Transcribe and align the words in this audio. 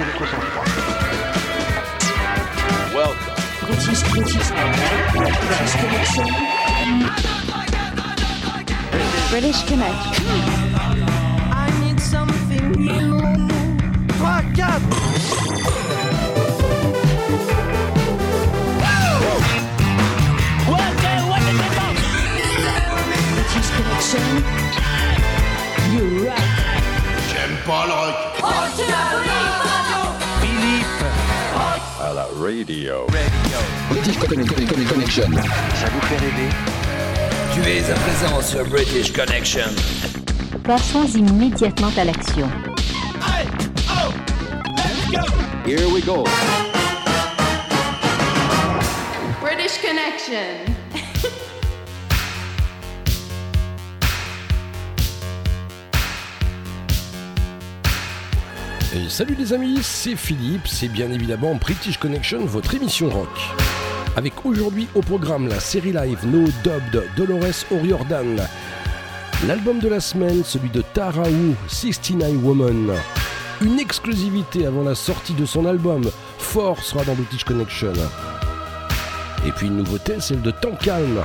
Gardez 0.00 0.12
votre 0.18 0.30
sang-froid. 0.30 0.64
Welcome. 2.94 3.16
British, 3.66 4.02
British, 4.10 4.48
British 5.12 5.74
Connection. 5.76 6.26
British 9.30 9.64
Connection. 9.66 10.12
I 11.52 11.70
need 11.82 12.00
something 12.00 12.72
new. 12.72 13.20
3, 14.08 14.42
4 14.54 14.80
British 23.34 23.70
Connection. 23.76 24.26
You 25.92 26.04
rock. 26.26 26.42
J'aime 27.28 27.56
pas 27.66 27.84
le 27.86 27.92
rock. 27.92 29.09
À 32.10 32.12
la 32.12 32.24
radio. 32.24 33.06
British 33.88 34.18
Connection. 34.18 35.30
Ça 35.32 35.86
vous 35.92 36.00
fait 36.08 36.16
rêver 36.16 36.48
Tu 37.54 37.60
es 37.70 37.88
à 37.88 37.94
présent 37.94 38.42
sur 38.42 38.66
British 38.68 39.12
Connection. 39.12 39.70
Passons 40.64 41.04
immédiatement 41.04 41.92
à 41.96 42.04
l'action. 42.04 42.48
Here 45.64 45.86
we 45.88 46.04
go. 46.04 46.24
British 49.40 49.78
Connection. 49.80 50.79
Salut 59.10 59.34
les 59.34 59.52
amis, 59.52 59.80
c'est 59.82 60.14
Philippe, 60.14 60.68
c'est 60.68 60.86
bien 60.86 61.10
évidemment 61.10 61.56
British 61.56 61.98
Connection, 61.98 62.44
votre 62.46 62.76
émission 62.76 63.10
rock. 63.10 63.28
Avec 64.14 64.46
aujourd'hui 64.46 64.86
au 64.94 65.00
programme 65.00 65.48
la 65.48 65.58
série 65.58 65.92
live 65.92 66.24
No 66.26 66.44
Dubbed 66.62 67.02
Dolores 67.16 67.66
O'Riordan, 67.72 68.36
l'album 69.48 69.80
de 69.80 69.88
la 69.88 69.98
semaine, 69.98 70.44
celui 70.44 70.70
de 70.70 70.82
Tara 70.94 71.24
Wu, 71.28 71.56
69 71.66 72.34
Woman, 72.44 72.92
une 73.62 73.80
exclusivité 73.80 74.64
avant 74.64 74.84
la 74.84 74.94
sortie 74.94 75.34
de 75.34 75.44
son 75.44 75.66
album, 75.66 76.08
Fort 76.38 76.80
sera 76.80 77.02
dans 77.04 77.14
British 77.14 77.42
Connection. 77.42 77.92
Et 79.44 79.50
puis 79.50 79.66
une 79.66 79.78
nouveauté, 79.78 80.20
celle 80.20 80.42
de 80.42 80.52
Temps 80.52 80.76
Calme. 80.80 81.24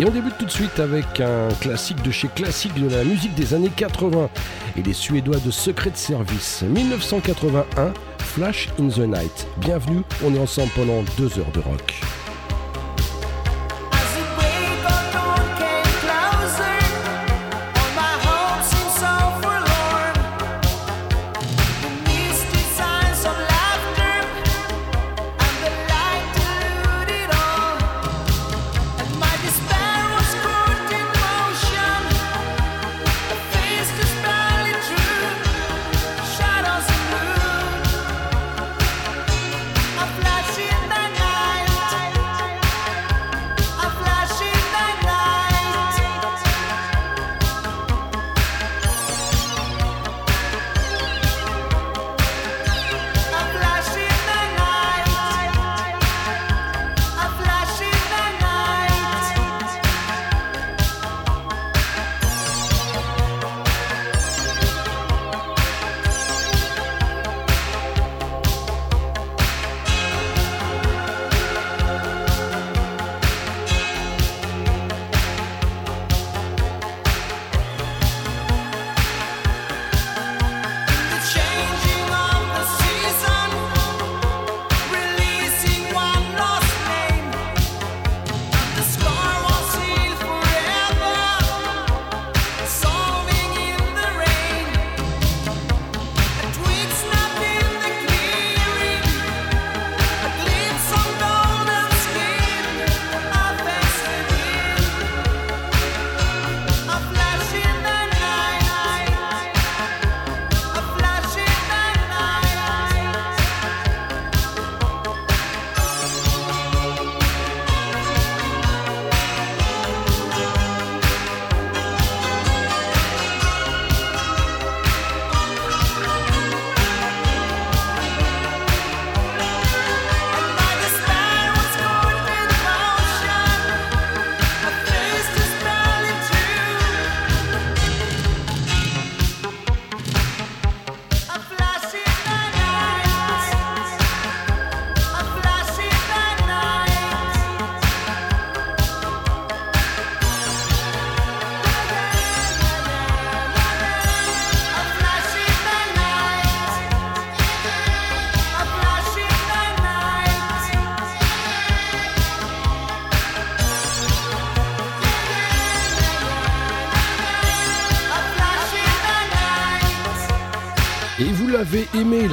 Et 0.00 0.04
on 0.06 0.10
débute 0.10 0.38
tout 0.38 0.46
de 0.46 0.50
suite 0.50 0.80
avec 0.80 1.20
un 1.20 1.48
classique 1.60 2.02
de 2.02 2.10
chez 2.10 2.28
classique 2.28 2.74
de 2.74 2.88
la 2.88 3.04
musique 3.04 3.34
des 3.34 3.52
années 3.52 3.70
80 3.74 4.30
et 4.78 4.82
les 4.82 4.94
Suédois 4.94 5.36
de 5.44 5.50
Secret 5.50 5.92
Service 5.94 6.62
1981, 6.62 7.92
Flash 8.18 8.68
in 8.80 8.88
the 8.88 8.98
Night. 9.06 9.46
Bienvenue, 9.58 10.00
on 10.24 10.34
est 10.34 10.38
ensemble 10.38 10.70
pendant 10.74 11.02
deux 11.18 11.38
heures 11.38 11.52
de 11.52 11.60
rock. 11.60 12.00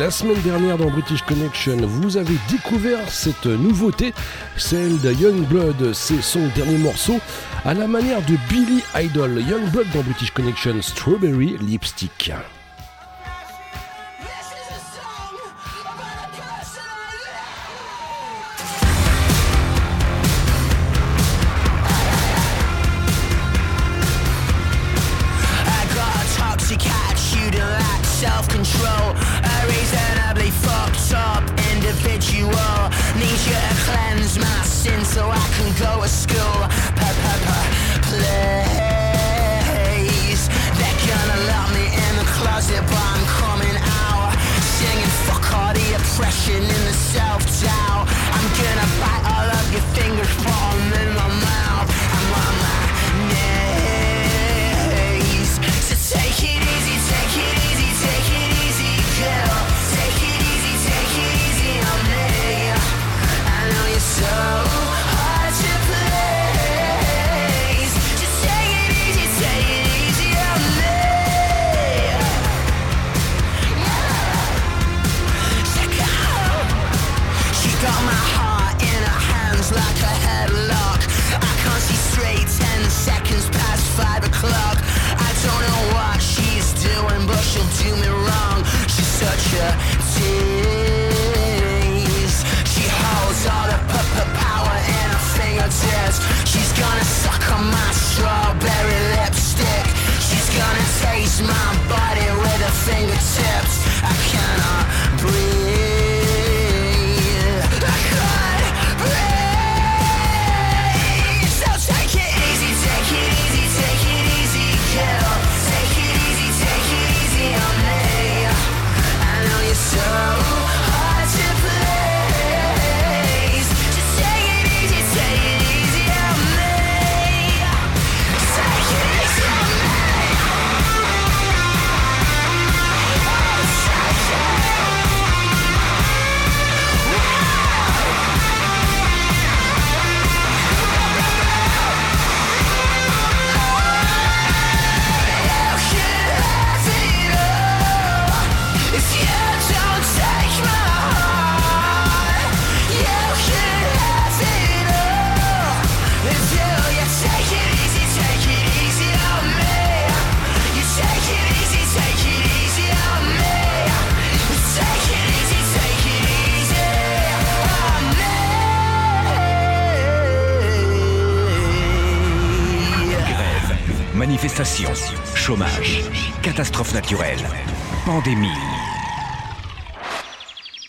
La 0.09 0.13
semaine 0.13 0.41
dernière 0.41 0.75
dans 0.75 0.89
British 0.89 1.21
Connection, 1.21 1.77
vous 1.85 2.17
avez 2.17 2.33
découvert 2.49 3.07
cette 3.11 3.45
nouveauté, 3.45 4.11
celle 4.57 4.99
de 5.01 5.13
Youngblood, 5.13 5.93
c'est 5.93 6.23
son 6.23 6.47
dernier 6.55 6.79
morceau, 6.79 7.19
à 7.63 7.75
la 7.75 7.87
manière 7.87 8.19
de 8.23 8.35
Billy 8.49 8.81
Idol. 8.95 9.39
Youngblood 9.39 9.85
dans 9.93 10.01
British 10.01 10.31
Connection, 10.31 10.81
Strawberry 10.81 11.57
Lipstick. 11.59 12.31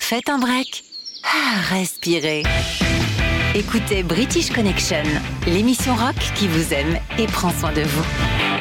Faites 0.01 0.29
un 0.29 0.39
break. 0.39 0.83
Ah, 1.25 1.61
respirez. 1.69 2.43
Écoutez 3.55 4.03
British 4.03 4.51
Connection, 4.51 5.05
l'émission 5.47 5.95
rock 5.95 6.17
qui 6.35 6.49
vous 6.49 6.75
aime 6.75 6.99
et 7.19 7.27
prend 7.27 7.51
soin 7.51 7.73
de 7.73 7.83
vous. 7.83 8.60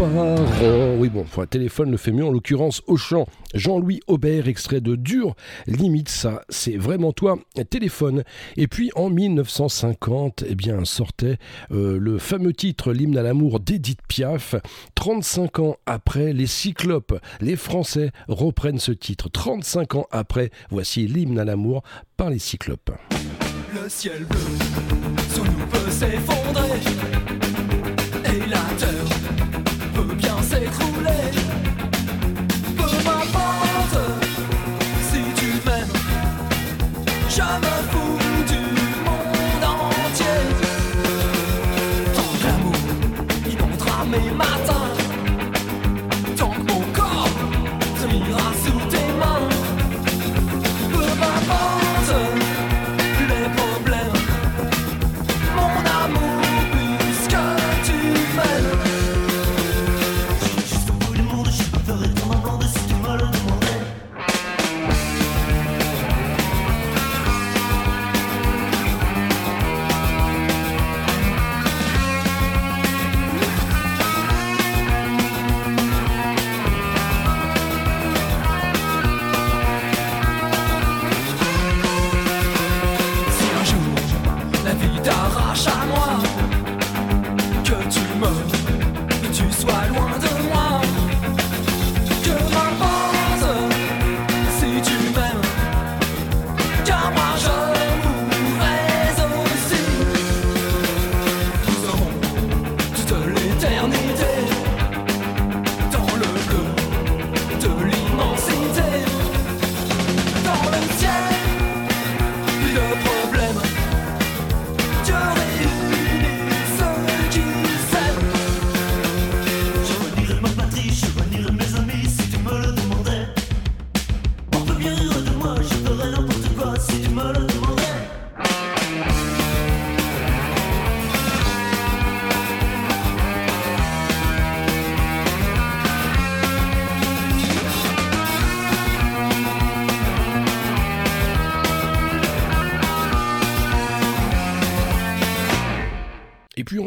Oui, 0.00 1.08
bon, 1.08 1.22
enfin, 1.22 1.46
téléphone 1.46 1.90
le 1.90 1.96
fait 1.96 2.12
mieux, 2.12 2.24
en 2.24 2.30
l'occurrence 2.30 2.82
au 2.86 2.96
chant. 2.96 3.26
Jean-Louis 3.54 4.00
Aubert, 4.06 4.46
extrait 4.46 4.80
de 4.80 4.94
Dur, 4.94 5.34
limite 5.66 6.08
ça, 6.08 6.42
c'est 6.48 6.76
vraiment 6.76 7.12
toi, 7.12 7.38
téléphone. 7.68 8.22
Et 8.56 8.68
puis 8.68 8.90
en 8.94 9.10
1950, 9.10 10.44
eh 10.46 10.54
bien, 10.54 10.84
sortait 10.84 11.38
euh, 11.72 11.98
le 11.98 12.18
fameux 12.18 12.52
titre 12.52 12.92
L'hymne 12.92 13.18
à 13.18 13.22
l'amour 13.22 13.58
d'Edith 13.58 14.00
Piaf. 14.06 14.54
35 14.94 15.58
ans 15.58 15.76
après, 15.86 16.32
les 16.32 16.46
Cyclopes, 16.46 17.18
les 17.40 17.56
Français 17.56 18.12
reprennent 18.28 18.78
ce 18.78 18.92
titre. 18.92 19.28
35 19.28 19.96
ans 19.96 20.06
après, 20.12 20.50
voici 20.70 21.08
L'hymne 21.08 21.40
à 21.40 21.44
l'amour 21.44 21.82
par 22.16 22.30
les 22.30 22.38
Cyclopes. 22.38 22.92
Le 23.74 23.88
ciel 23.88 24.24
bleu 24.24 24.38
sous 25.34 25.44
nous 25.44 25.66
peut 25.66 25.90
s'effondrer 25.90 27.17
je 37.38 37.44
me 37.60 37.67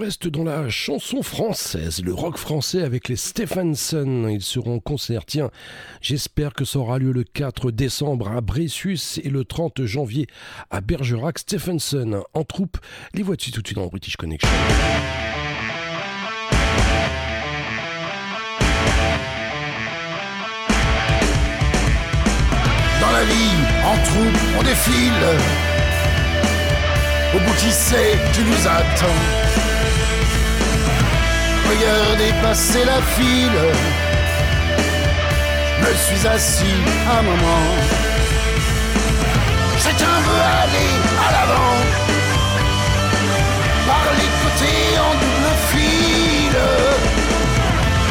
reste 0.02 0.28
dans 0.28 0.44
la 0.44 0.68
chanson 0.68 1.22
française, 1.22 2.02
le 2.04 2.12
rock 2.12 2.38
français 2.38 2.82
avec 2.82 3.08
les 3.08 3.16
Stephenson. 3.16 4.28
Ils 4.28 4.42
seront 4.42 4.78
en 4.78 4.80
concert. 4.80 5.26
Tiens, 5.26 5.52
j'espère 6.02 6.54
que 6.54 6.66
ça 6.66 6.80
aura 6.80 6.98
lieu 6.98 7.12
le 7.12 7.24
4 7.24 7.70
décembre 7.70 8.30
à 8.30 8.42
Bressus 8.42 9.20
et 9.24 9.30
le 9.30 9.46
30 9.46 9.86
janvier 9.86 10.26
à 10.72 10.82
Bergerac. 10.82 11.38
Stephenson 11.38 12.24
en 12.34 12.44
troupe. 12.44 12.80
Les 13.14 13.22
voici 13.22 13.52
tout 13.52 13.62
de 13.62 13.68
suite 13.68 13.78
dans 13.78 13.86
British 13.88 14.18
Connection. 14.18 14.50
Dans 23.00 23.12
la 23.12 23.24
vie, 23.24 23.56
en 23.86 24.04
troupe, 24.04 24.42
on 24.58 24.64
défile. 24.64 25.12
Au 27.36 27.40
bout 27.40 27.56
qui 27.60 27.72
sait, 27.72 28.18
tu 28.34 28.42
nous 28.42 28.68
attends. 28.68 29.71
Regardez 31.82 32.32
passer 32.44 32.86
la 32.86 33.02
file. 33.16 33.62
Je 35.78 35.90
me 35.90 35.94
suis 35.96 36.28
assis 36.28 36.78
un 37.10 37.22
moment. 37.24 37.66
Chacun 39.84 40.16
veut 40.28 40.44
aller 40.62 40.92
à 41.26 41.32
l'avant. 41.32 41.78
Par 43.88 44.06
les 44.20 44.32
côtés 44.42 45.00
en 45.08 45.14
double 45.24 45.54
file. 45.72 46.64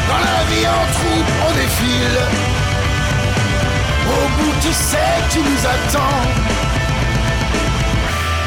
Dans 0.09 0.23
la 0.31 0.41
vie 0.51 0.67
en 0.67 0.85
troupe, 0.97 1.33
on 1.47 1.53
défile. 1.55 2.21
Au 4.09 4.43
bout 4.43 4.55
qui 4.63 4.75
sait, 4.75 5.17
tu 5.31 5.39
nous 5.39 5.67
attends. 5.75 6.23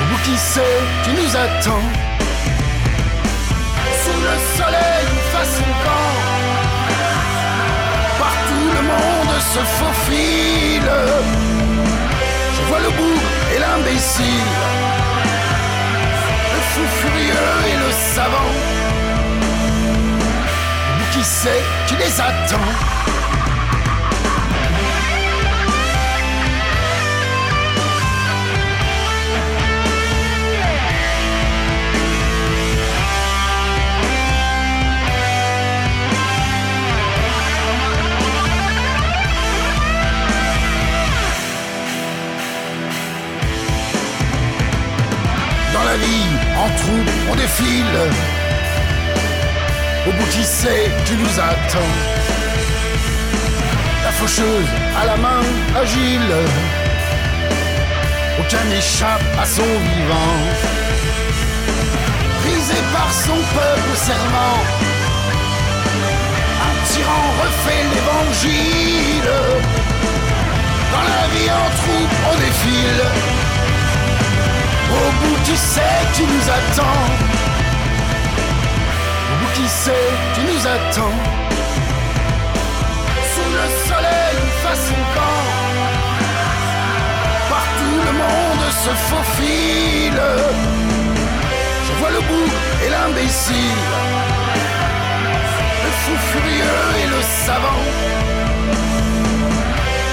Au 0.01 0.05
bout 0.09 0.21
qui 0.25 0.37
sait, 0.37 0.81
tu 1.05 1.11
nous 1.11 1.37
attends. 1.37 2.02
Le 4.25 4.35
soleil, 4.57 5.07
façon 5.33 5.69
camp. 5.85 6.13
Partout 8.19 8.69
le 8.77 8.83
monde 8.91 9.37
se 9.53 9.61
faufile. 9.79 10.93
Je 12.55 12.61
vois 12.67 12.79
le 12.79 12.91
bout 12.99 13.21
et 13.53 13.59
l'imbécile. 13.59 14.51
Le 16.53 16.61
fou 16.71 16.83
furieux 17.01 17.53
et 17.71 17.77
le 17.85 17.91
savant. 18.15 18.53
Qui 21.11 21.23
sait, 21.23 21.63
tu 21.87 21.95
les 21.97 22.19
attends. 22.19 23.02
En 46.57 46.69
troupe, 46.77 47.12
on 47.31 47.36
défile. 47.36 48.00
Au 50.07 50.12
bout 50.12 50.29
tu 51.05 51.15
nous 51.15 51.39
attends. 51.39 51.93
La 54.03 54.12
faucheuse 54.12 54.72
à 55.01 55.05
la 55.05 55.17
main 55.17 55.43
agile. 55.81 56.36
Aucun 58.39 58.63
n'échappe 58.69 59.24
à 59.41 59.45
son 59.45 59.63
vivant. 59.63 60.36
Brisé 62.41 62.79
par 62.93 63.10
son 63.12 63.39
peuple 63.57 63.95
serment. 63.95 64.57
Un 66.67 66.75
tyran 66.91 67.25
refait 67.41 67.83
l'évangile. 67.91 69.33
Dans 70.91 71.05
la 71.13 71.24
vie 71.33 71.50
en 71.50 71.69
troupe, 71.79 72.15
on 72.31 72.36
défile. 72.39 73.42
Au 74.93 75.12
bout 75.19 75.39
qui 75.45 75.57
sait, 75.57 76.00
tu 76.15 76.23
nous 76.23 76.45
attends. 76.57 77.03
Au 79.31 79.35
bout 79.39 79.51
qui 79.55 79.67
sait, 79.67 80.09
tu 80.35 80.41
nous 80.50 80.62
attends. 80.75 81.17
Sous 83.33 83.50
le 83.59 83.65
soleil, 83.88 84.38
façon 84.65 85.00
camp. 85.15 85.43
Partout 87.50 88.00
le 88.07 88.13
monde 88.23 88.67
se 88.83 88.93
faufile. 89.09 90.23
Je 91.85 91.93
vois 92.00 92.12
le 92.12 92.21
bout 92.29 92.51
et 92.85 92.89
l'imbécile. 92.89 93.83
fou 96.03 96.15
furieux 96.31 96.83
et 97.01 97.07
le 97.15 97.21
savant. 97.45 97.83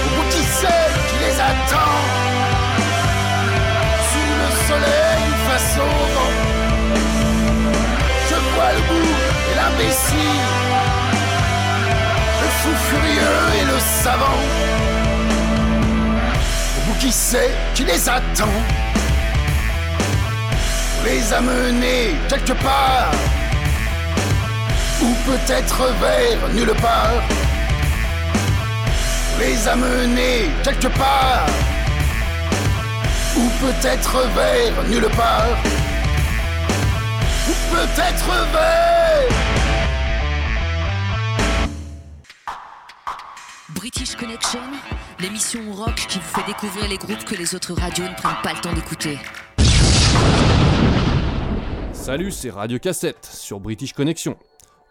Au 0.03 0.09
bout 0.15 0.29
qui 0.29 0.43
sait 0.43 0.89
qui 1.07 1.17
les 1.25 1.35
attend. 1.51 2.40
Soleil 4.71 5.27
face. 5.47 5.79
Je 8.29 8.37
vois 8.51 8.71
le 8.77 8.81
bout 8.89 9.15
et 9.49 9.55
l'imbécile. 9.59 10.47
Le 12.41 12.47
fou 12.59 12.71
furieux 12.89 13.43
et 13.59 13.65
le 13.65 13.77
savant. 14.03 14.41
Au 16.77 16.79
bout 16.85 16.97
qui 16.99 17.11
sait 17.11 17.53
qui 17.75 17.83
les 17.83 18.07
attend? 18.07 18.57
Les 21.03 21.33
amener 21.33 22.15
quelque 22.29 22.53
part 22.53 23.11
ou 25.01 25.09
peut-être 25.29 25.81
vers 25.99 26.41
nulle 26.53 26.75
part. 26.75 27.23
Les 29.37 29.67
amener 29.67 30.49
quelque 30.63 30.87
part, 30.87 31.45
peut-être 33.61 34.17
vers 34.33 34.89
nulle 34.89 35.07
part, 35.15 35.55
ou 37.47 37.53
peut-être 37.69 38.25
vers. 38.51 39.29
British 43.69 44.15
Connection, 44.15 44.61
l'émission 45.19 45.59
rock 45.73 45.93
qui 45.93 46.17
vous 46.17 46.25
fait 46.25 46.47
découvrir 46.47 46.89
les 46.89 46.97
groupes 46.97 47.23
que 47.23 47.35
les 47.35 47.53
autres 47.53 47.73
radios 47.73 48.05
ne 48.05 48.15
prennent 48.15 48.41
pas 48.41 48.53
le 48.53 48.61
temps 48.61 48.73
d'écouter. 48.73 49.19
Salut, 51.93 52.31
c'est 52.31 52.49
Radio 52.49 52.79
Cassette 52.79 53.25
sur 53.25 53.59
British 53.59 53.93
Connection. 53.93 54.37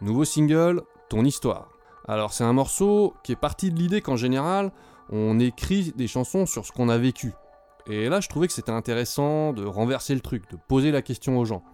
Nouveau 0.01 0.25
single, 0.25 0.83
Ton 1.09 1.25
histoire. 1.25 1.71
Alors 2.07 2.33
c'est 2.33 2.45
un 2.45 2.53
morceau 2.53 3.15
qui 3.25 3.33
est 3.33 3.37
parti 3.37 3.73
de 3.73 3.79
l'idée 3.81 4.01
qu'en 4.01 4.17
général, 4.17 4.71
on 5.11 5.41
écrit 5.41 5.93
des 5.97 6.07
chansons 6.07 6.47
sur 6.47 6.65
ce 6.65 6.71
qu'on 6.71 6.89
a 6.89 6.99
vécu. 6.99 7.33
Et 7.91 8.09
là, 8.09 8.21
je 8.21 8.29
trouvais 8.29 8.47
que 8.47 8.53
c'était 8.53 8.71
intéressant 8.71 9.53
de 9.53 9.65
renverser 9.65 10.15
le 10.15 10.21
truc, 10.21 10.49
de 10.53 10.57
poser 10.57 10.93
la 10.93 11.03
question 11.03 11.39
aux 11.39 11.45
gens. 11.45 11.65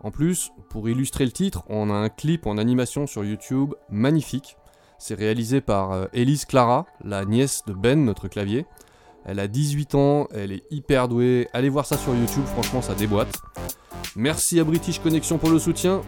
En 0.00 0.10
plus, 0.10 0.52
pour 0.68 0.86
illustrer 0.86 1.24
le 1.24 1.32
titre, 1.32 1.64
on 1.70 1.88
a 1.88 1.94
un 1.94 2.10
clip 2.10 2.46
en 2.46 2.58
animation 2.58 3.06
sur 3.06 3.24
YouTube 3.24 3.72
magnifique. 3.88 4.58
C'est 4.98 5.14
réalisé 5.14 5.62
par 5.62 5.92
euh, 5.92 6.06
Elise 6.12 6.44
Clara, 6.44 6.84
la 7.02 7.24
nièce 7.24 7.62
de 7.66 7.72
Ben, 7.72 8.04
notre 8.04 8.28
clavier. 8.28 8.66
Elle 9.24 9.40
a 9.40 9.48
18 9.48 9.94
ans, 9.94 10.28
elle 10.34 10.52
est 10.52 10.62
hyper 10.70 11.08
douée. 11.08 11.48
Allez 11.54 11.70
voir 11.70 11.86
ça 11.86 11.96
sur 11.96 12.14
YouTube, 12.14 12.44
franchement, 12.44 12.82
ça 12.82 12.94
déboîte. 12.94 13.40
Merci 14.14 14.60
à 14.60 14.64
British 14.64 14.98
Connection 14.98 15.38
pour 15.38 15.48
le 15.48 15.58
soutien. 15.58 16.02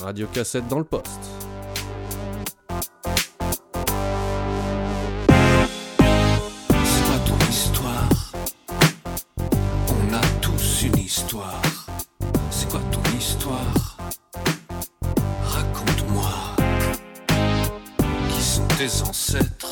Radio 0.00 0.26
Cassette 0.32 0.66
dans 0.66 0.78
le 0.78 0.84
poste. 0.84 1.20
Tes 18.84 19.00
ancêtres 19.00 19.63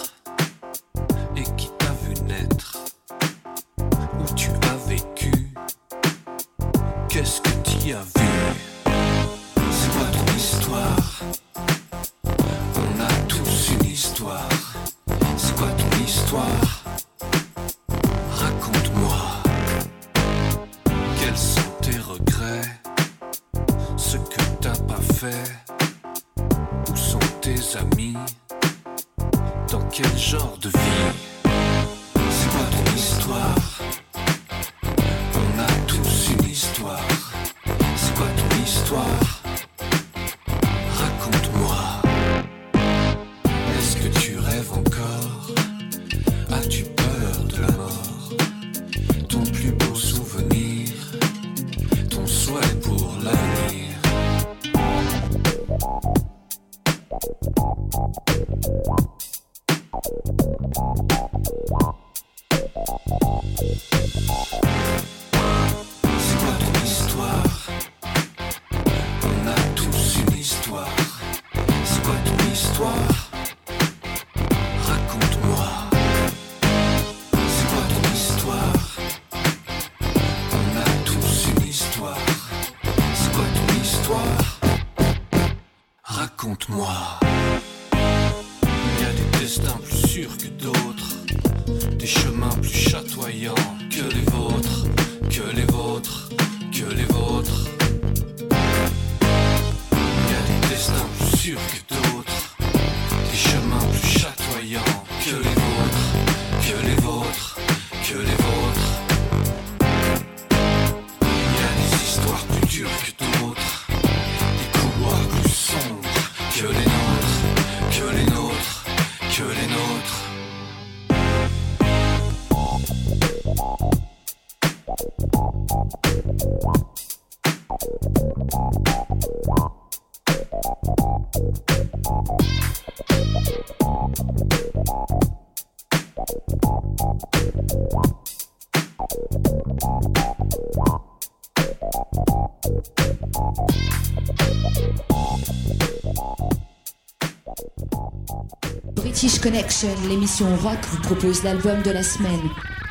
Connection, 149.43 149.89
l'émission 150.09 150.55
rock, 150.57 150.79
vous 150.91 151.01
propose 151.03 151.43
l'album 151.43 151.83
de 151.83 151.91
la 151.91 152.03
semaine. 152.03 152.41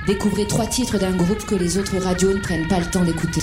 Découvrez 0.05 0.45
trois 0.47 0.65
titres 0.67 0.97
d'un 0.99 1.15
groupe 1.15 1.45
que 1.45 1.55
les 1.55 1.77
autres 1.77 1.97
radios 1.97 2.33
ne 2.33 2.39
prennent 2.39 2.67
pas 2.67 2.79
le 2.79 2.85
temps 2.87 3.03
d'écouter. 3.05 3.41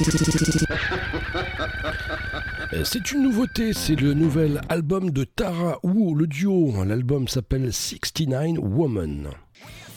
Euh, 2.75 2.83
C'est 2.85 3.11
une 3.13 3.23
nouveauté, 3.23 3.73
c'est 3.73 3.95
le 3.95 4.13
nouvel 4.13 4.61
album 4.69 5.11
de 5.11 5.25
Tara 5.25 5.79
Wu, 5.83 6.15
le 6.19 6.27
duo. 6.27 6.85
L'album 6.85 7.29
s'appelle 7.29 7.73
69 7.73 8.59
Woman. 8.61 9.29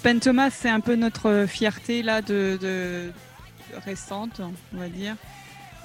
Ben 0.03 0.19
Thomas, 0.19 0.49
c'est 0.49 0.69
un 0.69 0.79
peu 0.79 0.95
notre 0.95 1.45
fierté 1.47 2.03
là 2.03 2.21
de, 2.21 2.57
de- 2.61 3.11
récente, 3.85 4.41
on 4.73 4.77
va 4.77 4.87
dire. 4.87 5.15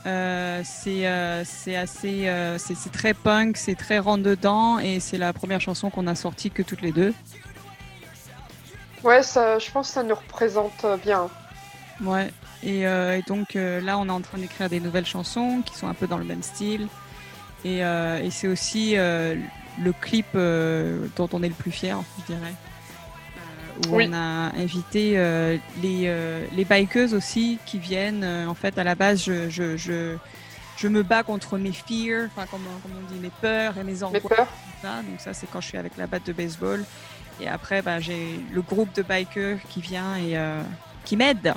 Euh, 0.07 0.63
euh, 0.87 1.43
c'est 1.45 1.77
assez, 1.77 2.29
euh, 2.29 2.59
c'est 2.59 2.93
très 2.93 3.13
punk, 3.13 3.57
c'est 3.57 3.75
très 3.75 3.99
rentre 3.99 4.23
dedans 4.23 4.79
et 4.79 5.01
c'est 5.01 5.19
la 5.19 5.33
première 5.33 5.61
chanson 5.61 5.91
qu'on 5.91 6.07
a 6.07 6.15
sortie 6.15 6.51
que 6.51 6.63
toutes 6.63 6.83
les 6.83 6.93
deux. 6.93 7.13
Ouais, 9.03 9.23
je 9.23 9.71
pense 9.71 9.89
que 9.89 9.95
ça 9.95 10.03
nous 10.03 10.15
représente 10.15 10.87
bien. 11.03 11.29
Ouais, 12.03 12.31
et, 12.63 12.85
donc 13.27 13.55
là 13.55 13.99
on 13.99 14.09
est 14.09 14.13
en 14.13 14.21
train 14.21 14.39
d'écrire 14.39 14.69
des 14.69 14.81
nouvelles 14.81 15.07
chansons 15.07 15.63
qui 15.65 15.77
sont 15.77 15.89
un 15.89 15.95
peu 15.95 16.07
dans 16.07 16.19
le 16.19 16.25
même 16.25 16.43
style 16.43 16.89
et 17.65 17.83
c'est 18.31 18.49
aussi 18.49 18.95
le 18.97 19.93
clip 20.01 20.27
dont 20.35 21.29
on 21.33 21.43
est 21.43 21.49
le 21.49 21.55
plus 21.55 21.73
fier, 21.73 21.99
je 22.19 22.35
dirais 22.35 22.55
où 23.89 24.01
on 24.01 24.13
a 24.13 24.53
invité 24.57 25.15
euh, 25.17 25.57
les, 25.83 26.05
euh, 26.07 26.45
les 26.53 26.65
bikeuses 26.65 27.15
aussi 27.15 27.59
qui 27.67 27.79
viennent. 27.79 28.25
Euh, 28.25 28.47
en 28.47 28.55
fait, 28.55 28.79
à 28.79 28.85
la 28.85 28.95
base, 28.95 29.25
je, 29.25 29.49
je, 29.49 29.77
je, 30.77 30.89
me 30.89 31.03
bats 31.03 31.23
contre 31.23 31.59
mes 31.59 31.73
fears, 31.73 32.29
enfin, 32.35 32.47
comme, 32.51 32.63
comme, 32.83 32.93
on 32.97 33.13
dit, 33.13 33.21
mes 33.21 33.33
peurs 33.41 33.77
et 33.79 33.85
mes 33.85 34.03
angoisses. 34.03 34.23
Donc, 34.23 35.21
ça, 35.21 35.33
c'est 35.33 35.51
quand 35.51 35.61
je 35.61 35.69
suis 35.69 35.79
avec 35.79 35.97
la 35.97 36.07
batte 36.07 36.27
de 36.27 36.33
baseball. 36.33 36.85
Et 37.41 37.49
après, 37.49 37.83
bah, 37.83 38.01
j'ai 38.01 38.41
le 38.53 38.63
groupe 38.63 38.95
de 38.95 39.03
bikers 39.03 39.59
qui 39.69 39.81
vient 39.81 40.17
et 40.17 40.37
euh, 40.37 40.63
qui 41.05 41.17
m'aide. 41.17 41.55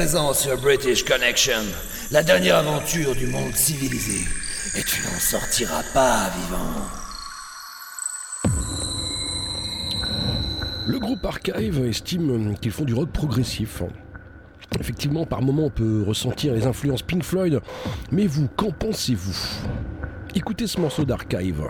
présent 0.00 0.32
sur 0.32 0.56
British 0.56 1.04
Connection, 1.04 1.60
la 2.10 2.22
dernière 2.22 2.56
aventure 2.56 3.14
du 3.14 3.26
monde 3.26 3.52
civilisé. 3.52 4.26
Et 4.74 4.82
tu 4.82 5.02
n'en 5.02 5.18
sortiras 5.18 5.82
pas 5.92 6.30
vivant. 6.38 6.86
Le 10.86 10.98
groupe 10.98 11.22
Archive 11.26 11.84
estime 11.84 12.56
qu'ils 12.56 12.72
font 12.72 12.84
du 12.84 12.94
rock 12.94 13.12
progressif. 13.12 13.82
Effectivement, 14.80 15.26
par 15.26 15.42
moments, 15.42 15.66
on 15.66 15.70
peut 15.70 16.02
ressentir 16.06 16.54
les 16.54 16.66
influences 16.66 17.02
Pink 17.02 17.22
Floyd, 17.22 17.60
mais 18.10 18.26
vous, 18.26 18.48
qu'en 18.56 18.70
pensez-vous? 18.70 19.36
Écoutez 20.34 20.66
ce 20.66 20.80
morceau 20.80 21.04
d'Archive, 21.04 21.68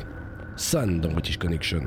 San 0.54 1.00
dans 1.00 1.10
British 1.10 1.36
Connection. 1.36 1.82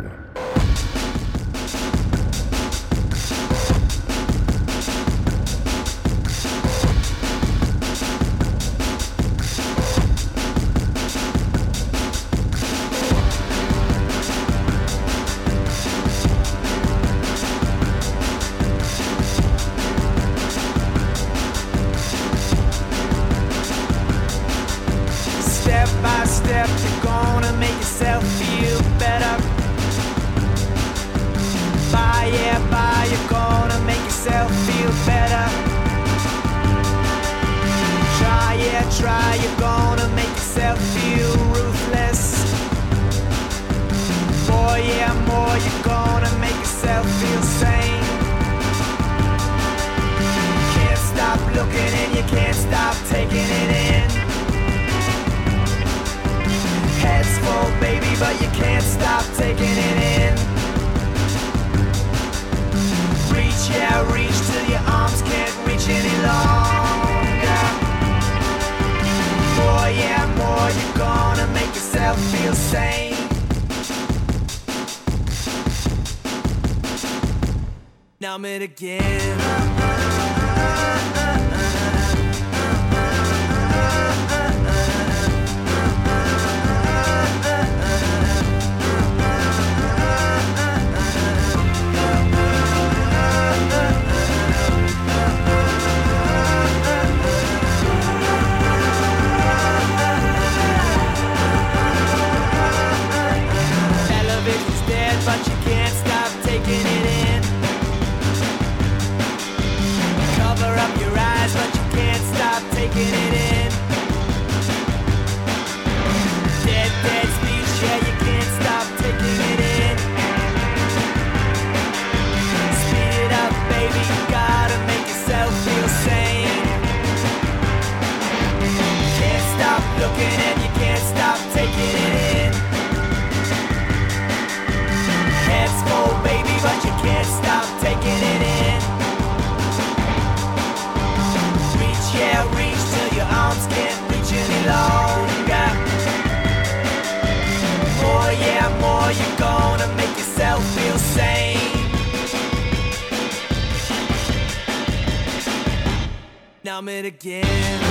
vomit 156.83 157.05
again. 157.05 157.82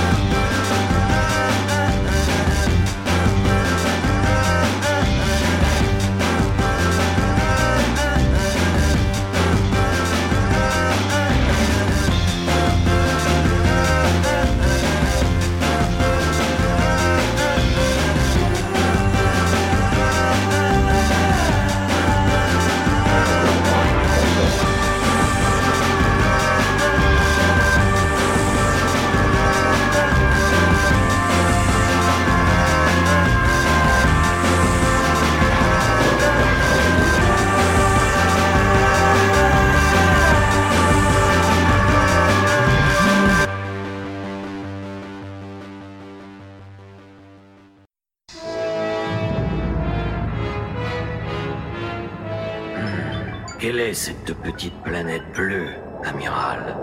Est 53.93 53.95
cette 53.95 54.33
petite 54.41 54.73
planète 54.81 55.21
bleue, 55.35 55.67
amiral 56.03 56.75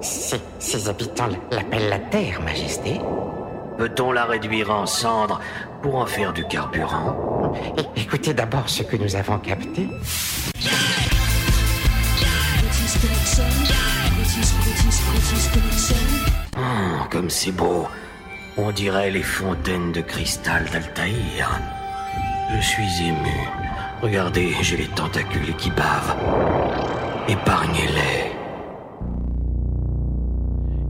Ses, 0.00 0.40
ses 0.58 0.88
habitants 0.88 1.28
l'appellent 1.50 1.90
la 1.90 1.98
Terre, 1.98 2.40
Majesté. 2.40 2.98
Peut-on 3.76 4.10
la 4.12 4.24
réduire 4.24 4.70
en 4.70 4.86
cendres 4.86 5.38
pour 5.82 5.96
en 5.96 6.06
faire 6.06 6.32
du 6.32 6.44
carburant? 6.46 7.52
É- 7.76 8.00
Écoutez 8.00 8.32
d'abord 8.32 8.70
ce 8.70 8.82
que 8.82 8.96
nous 8.96 9.14
avons 9.16 9.38
capté. 9.38 9.86
Oh, 16.56 17.04
comme 17.10 17.28
c'est 17.28 17.52
beau. 17.52 17.86
On 18.56 18.70
dirait 18.72 19.10
les 19.10 19.22
fontaines 19.22 19.92
de 19.92 20.00
cristal 20.00 20.64
d'Altaïr. 20.72 21.60
Je 22.54 22.60
suis 22.62 23.08
ému. 23.08 23.65
Regardez, 24.02 24.52
j'ai 24.60 24.76
les 24.76 24.88
tentacules 24.88 25.54
qui 25.56 25.70
bavent. 25.70 26.16
Épargnez-les. 27.28 28.32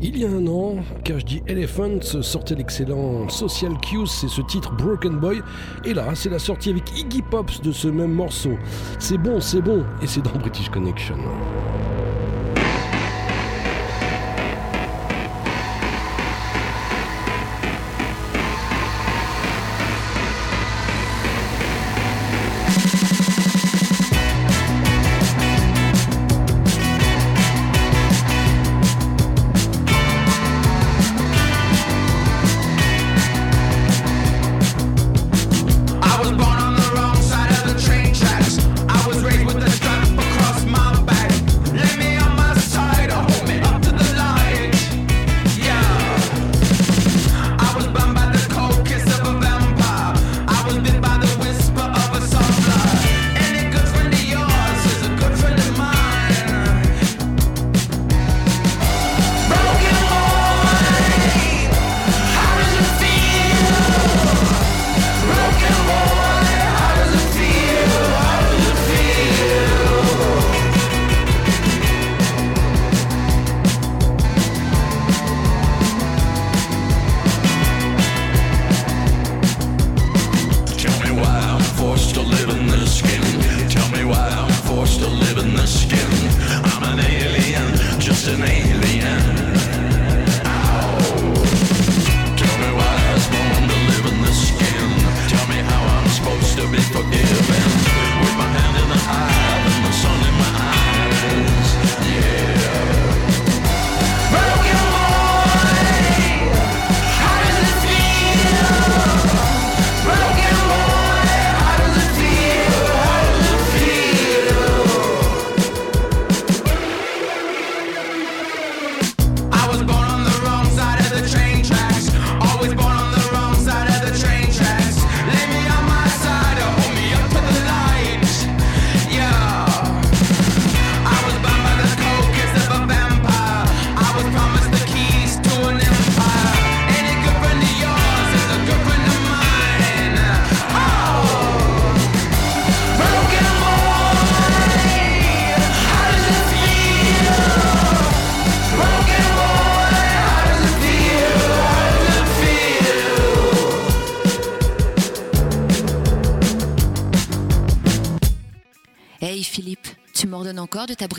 Il 0.02 0.18
y 0.18 0.24
a 0.24 0.28
un 0.28 0.46
an, 0.46 0.76
dis 1.24 1.42
Elephant, 1.46 2.00
sortait 2.00 2.54
l'excellent 2.54 3.28
Social 3.28 3.78
Cues, 3.80 4.06
c'est 4.06 4.28
ce 4.28 4.42
titre 4.42 4.74
Broken 4.76 5.18
Boy, 5.18 5.40
et 5.84 5.94
là, 5.94 6.14
c'est 6.14 6.28
la 6.28 6.38
sortie 6.38 6.70
avec 6.70 6.98
Iggy 6.98 7.22
Pops 7.22 7.62
de 7.62 7.72
ce 7.72 7.88
même 7.88 8.12
morceau. 8.12 8.58
C'est 8.98 9.18
bon, 9.18 9.40
c'est 9.40 9.62
bon, 9.62 9.84
et 10.02 10.06
c'est 10.06 10.22
dans 10.22 10.38
British 10.38 10.68
Connection. 10.68 11.16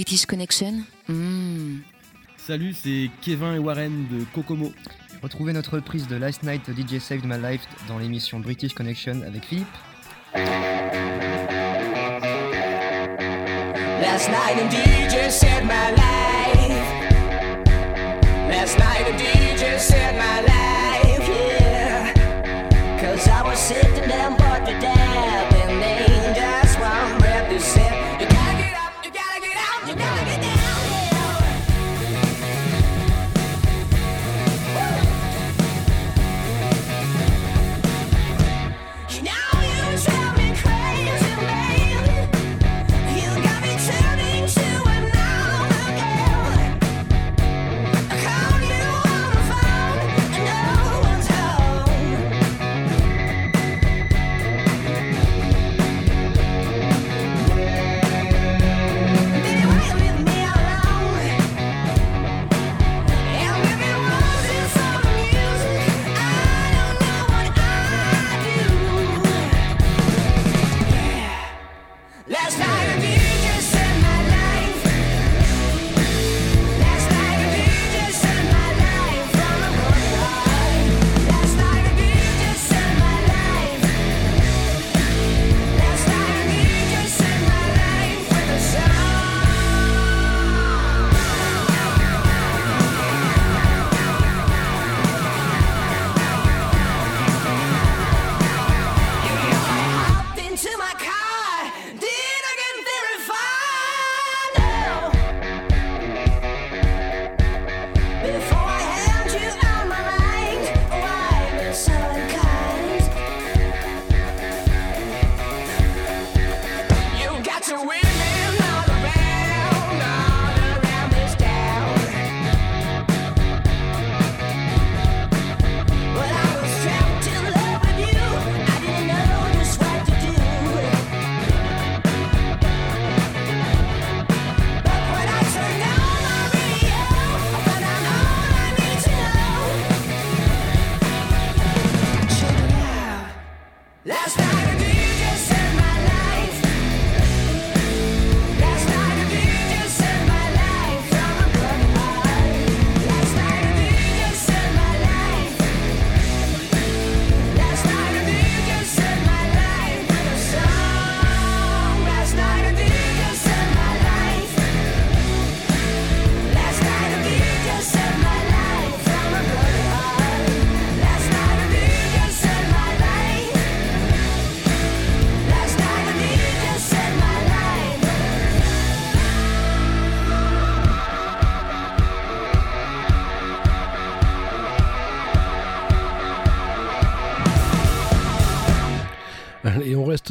British 0.07 0.25
Connection. 0.25 0.83
Hmm. 1.09 1.79
Salut, 2.37 2.73
c'est 2.73 3.09
Kevin 3.21 3.55
et 3.55 3.59
Warren 3.59 4.07
de 4.09 4.23
Kokomo. 4.33 4.71
Retrouvez 5.21 5.51
notre 5.51 5.75
reprise 5.75 6.07
de 6.07 6.15
Last 6.15 6.43
Night 6.43 6.61
DJ 6.69 6.99
Saved 6.99 7.25
My 7.25 7.37
Life 7.37 7.67
dans 7.89 7.97
l'émission 7.97 8.39
British 8.39 8.73
Connection 8.73 9.21
avec 9.27 9.43
Philippe. 9.43 9.67
Last 13.99 14.29
night 14.29 14.71
DJ 14.71 15.29
saved 15.29 15.65
my 15.65 15.91
life. 15.97 16.96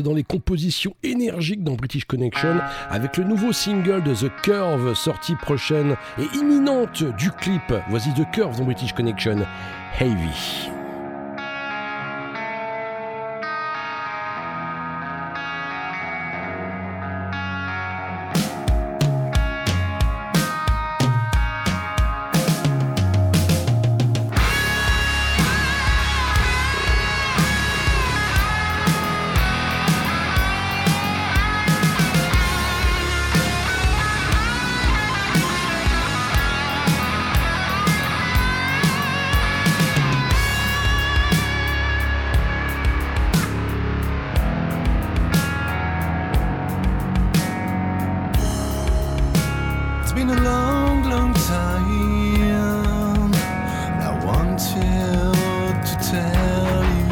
dans 0.01 0.15
les 0.15 0.23
compositions 0.23 0.95
énergiques 1.03 1.65
dans 1.65 1.75
British 1.75 2.05
Connection 2.05 2.59
avec 2.91 3.17
le 3.17 3.25
nouveau 3.25 3.53
single 3.53 4.03
de 4.03 4.15
The 4.15 4.31
Curve 4.43 4.95
sortie 4.95 5.37
prochaine 5.37 5.97
et 6.19 6.37
imminente 6.37 7.05
du 7.19 7.31
clip. 7.31 7.75
Voici 7.89 8.11
The 8.15 8.31
Curve 8.33 8.59
dans 8.59 8.65
British 8.65 8.93
Connection. 8.93 9.39
Heavy. 9.99 10.76
been 50.17 50.31
a 50.31 50.41
long, 50.41 51.05
long 51.11 51.35
time. 51.35 53.35
I 54.01 54.25
wanted 54.25 55.85
to 55.89 55.95
tell 56.11 56.85
you 56.97 57.09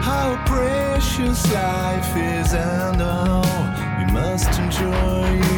how 0.00 0.42
precious 0.46 1.44
life 1.52 2.16
is, 2.16 2.54
and 2.54 3.02
how 3.02 3.42
we 3.98 4.04
must 4.12 4.58
enjoy 4.58 5.40
it. 5.46 5.53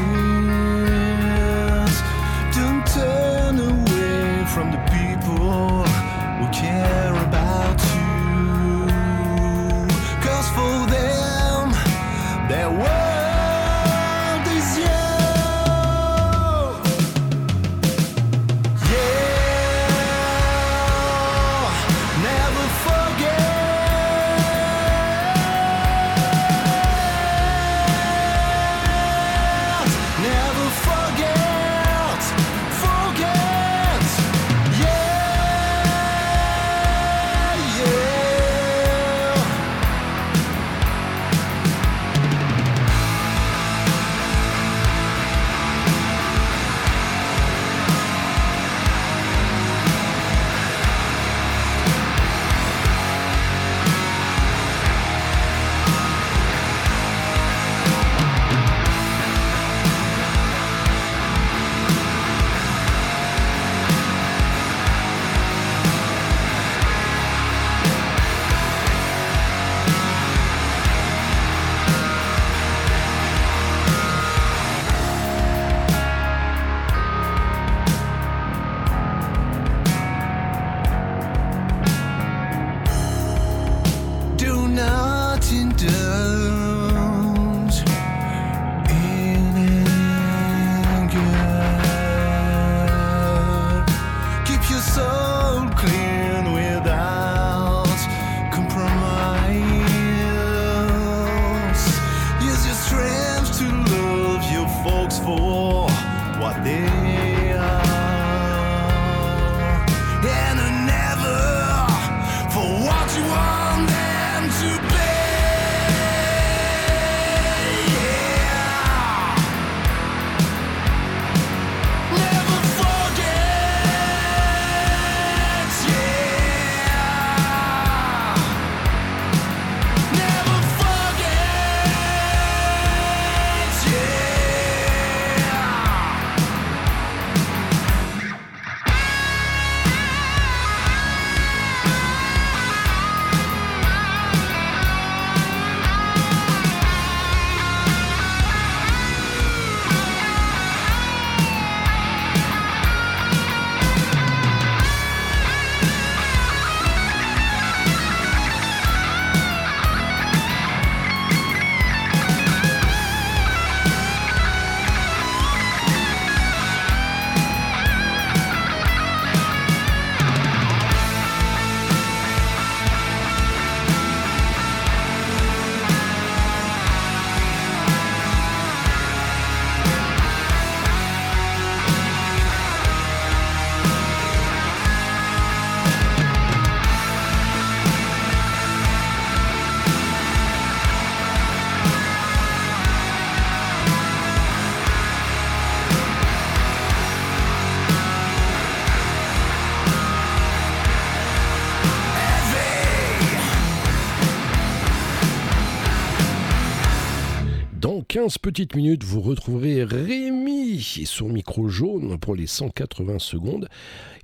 Dans 207.86 208.00
15 208.00 208.38
petites 208.38 208.74
minutes, 208.74 209.04
vous 209.04 209.20
retrouverez 209.20 209.84
Rémi 209.84 210.84
et 211.00 211.04
son 211.04 211.28
micro 211.28 211.68
jaune 211.68 212.18
pour 212.18 212.34
les 212.34 212.48
180 212.48 213.20
secondes. 213.20 213.68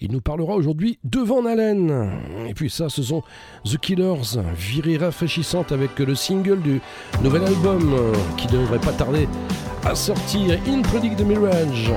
Il 0.00 0.10
nous 0.10 0.20
parlera 0.20 0.56
aujourd'hui 0.56 0.98
de 1.04 1.20
Van. 1.20 1.46
Et 1.46 2.54
puis 2.54 2.70
ça, 2.70 2.88
ce 2.88 3.04
sont 3.04 3.22
The 3.64 3.78
Killers, 3.78 4.42
virée 4.56 4.96
rafraîchissante 4.96 5.70
avec 5.70 5.96
le 6.00 6.16
single 6.16 6.60
du 6.60 6.80
nouvel 7.22 7.44
album 7.44 7.94
qui 8.36 8.48
devrait 8.48 8.80
pas 8.80 8.94
tarder 8.94 9.28
à 9.84 9.94
sortir, 9.94 10.58
In 10.66 10.82
Predict 10.82 11.16
the 11.18 11.24
Mirage. 11.24 11.92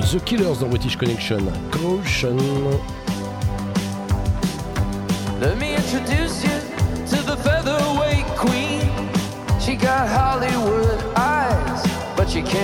The 0.00 0.22
Killers 0.22 0.60
dans 0.60 0.68
British 0.68 0.96
Connection. 0.96 1.40
Caution. 1.72 2.36
Let 5.40 5.56
me 5.56 5.74
introduce 5.74 6.44
you 6.44 6.65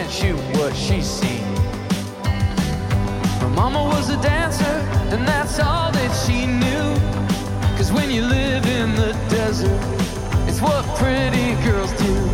but 0.02 0.24
you 0.24 0.36
what 0.58 0.74
she's 0.74 1.06
seen. 1.06 1.44
Her 3.40 3.48
mama 3.48 3.84
was 3.84 4.10
a 4.10 4.20
dancer, 4.20 4.76
and 5.14 5.26
that's 5.26 5.60
all 5.60 5.92
that 5.92 6.12
she 6.26 6.46
knew. 6.46 7.76
Cause 7.76 7.92
when 7.92 8.10
you 8.10 8.22
live 8.22 8.66
in 8.66 8.94
the 8.96 9.12
desert, 9.28 9.80
it's 10.48 10.60
what 10.60 10.84
pretty 10.96 11.54
girls 11.62 11.92
do. 11.92 12.31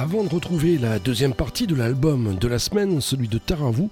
Avant 0.00 0.24
de 0.24 0.30
retrouver 0.30 0.78
la 0.78 0.98
deuxième 0.98 1.34
partie 1.34 1.66
de 1.66 1.74
l'album 1.74 2.34
de 2.34 2.48
la 2.48 2.58
semaine, 2.58 3.02
celui 3.02 3.28
de 3.28 3.36
Taravou, 3.36 3.90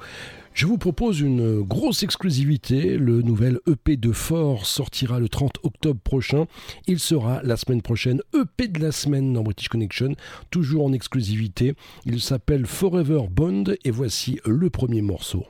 je 0.54 0.64
vous 0.64 0.78
propose 0.78 1.20
une 1.20 1.60
grosse 1.60 2.02
exclusivité. 2.02 2.96
Le 2.96 3.20
nouvel 3.20 3.58
EP 3.66 3.98
de 3.98 4.12
Fort 4.12 4.64
sortira 4.64 5.20
le 5.20 5.28
30 5.28 5.58
octobre 5.64 6.00
prochain. 6.00 6.46
Il 6.86 6.98
sera 6.98 7.42
la 7.42 7.58
semaine 7.58 7.82
prochaine 7.82 8.22
EP 8.34 8.68
de 8.68 8.80
la 8.80 8.90
semaine 8.90 9.34
dans 9.34 9.42
British 9.42 9.68
Connection, 9.68 10.14
toujours 10.50 10.86
en 10.86 10.94
exclusivité. 10.94 11.74
Il 12.06 12.22
s'appelle 12.22 12.64
Forever 12.64 13.24
Bond 13.30 13.64
et 13.84 13.90
voici 13.90 14.40
le 14.46 14.70
premier 14.70 15.02
morceau. 15.02 15.44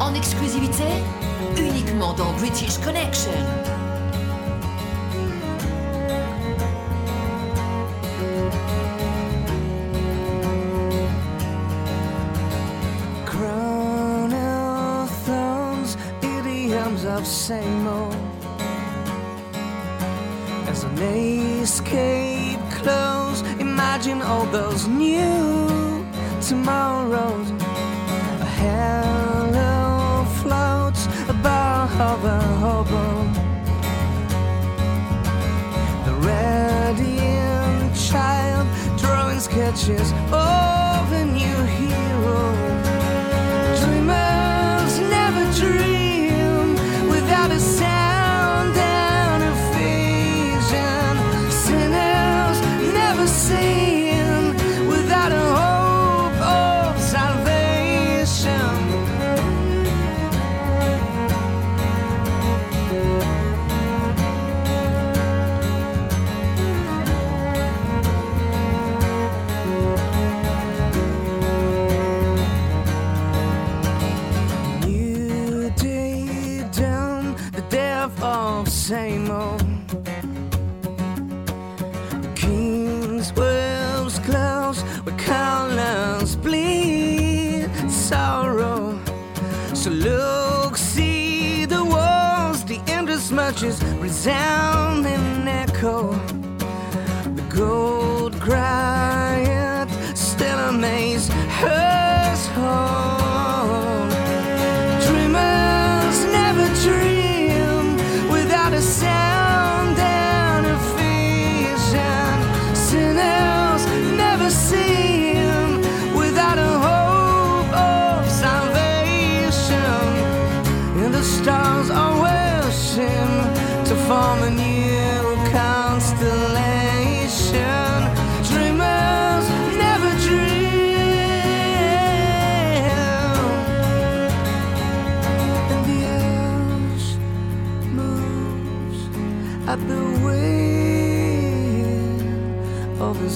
En 0.00 0.14
exclusivité, 0.14 0.84
uniquement 1.58 2.14
dans 2.14 2.32
British 2.38 2.78
Connection. 2.78 3.85
Of 17.16 17.26
same 17.26 17.86
old. 17.86 18.14
As 20.68 20.84
an 20.84 20.98
escape 21.62 22.60
close, 22.72 23.40
imagine 23.58 24.20
all 24.20 24.44
those 24.46 24.86
new 24.86 26.04
tomorrows. 26.46 27.48
A 28.46 28.48
halo 28.60 30.24
floats 30.42 31.06
above 31.34 32.20
a 32.24 32.40
hobo. 32.62 33.04
The 36.06 36.14
radiant 36.30 37.96
child 38.10 38.66
drawing 38.98 39.40
sketches 39.40 40.12
of 40.32 41.12
a 41.20 41.24
new 41.24 41.56
same 78.86 79.28
old. 79.32 79.64
King's 82.36 83.32
wolves 83.32 84.20
close, 84.20 84.80
where 85.02 85.18
colors 85.18 86.36
bleed 86.36 87.68
sorrow. 87.90 88.96
So 89.74 89.90
look, 89.90 90.76
see 90.76 91.64
the 91.64 91.84
walls, 91.84 92.64
the 92.64 92.80
endless 92.86 93.32
marches 93.32 93.82
resounding 93.98 95.48
echo. 95.48 96.12
The 97.34 97.44
gold 97.48 98.34
griot 98.34 98.95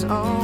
Oh. 0.03 0.13
on. 0.13 0.40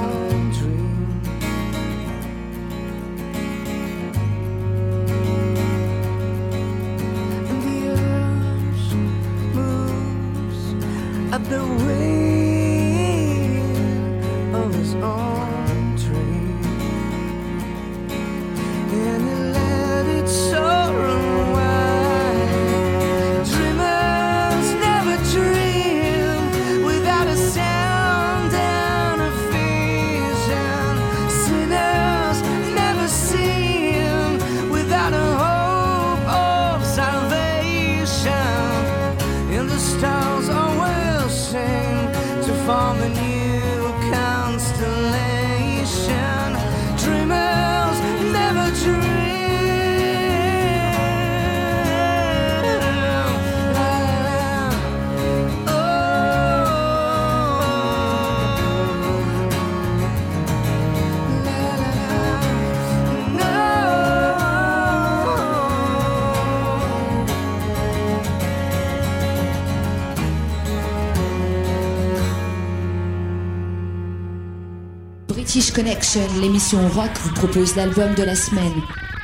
British 75.47 75.71
Connection, 75.71 76.27
l'émission 76.41 76.89
rock, 76.89 77.09
vous 77.21 77.33
propose 77.33 77.77
l'album 77.77 78.13
de 78.15 78.23
la 78.23 78.35
semaine. 78.35 78.73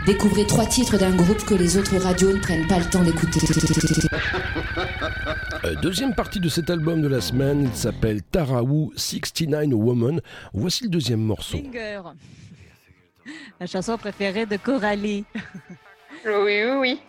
Découvrez 0.05 0.47
trois 0.47 0.65
titres 0.65 0.97
d'un 0.97 1.13
groupe 1.13 1.43
que 1.43 1.53
les 1.53 1.77
autres 1.77 1.97
radios 1.97 2.31
ne 2.31 2.39
prennent 2.39 2.65
pas 2.65 2.79
le 2.79 2.85
temps 2.89 3.03
d'écouter. 3.03 3.41
Euh, 5.65 5.75
Deuxième 5.81 6.15
partie 6.15 6.39
de 6.39 6.47
cet 6.47 6.69
album 6.69 7.01
de 7.01 7.09
la 7.09 7.19
semaine, 7.19 7.63
il 7.63 7.75
s'appelle 7.75 8.23
Taraou 8.23 8.93
69 8.95 9.73
Woman. 9.73 10.21
Voici 10.53 10.85
le 10.85 10.89
deuxième 10.91 11.19
morceau. 11.19 11.57
La 13.59 13.67
chanson 13.67 13.97
préférée 13.97 14.45
de 14.45 14.55
Coralie. 14.55 15.25
Oui, 16.25 16.63
oui, 16.63 16.71
oui. 16.79 17.01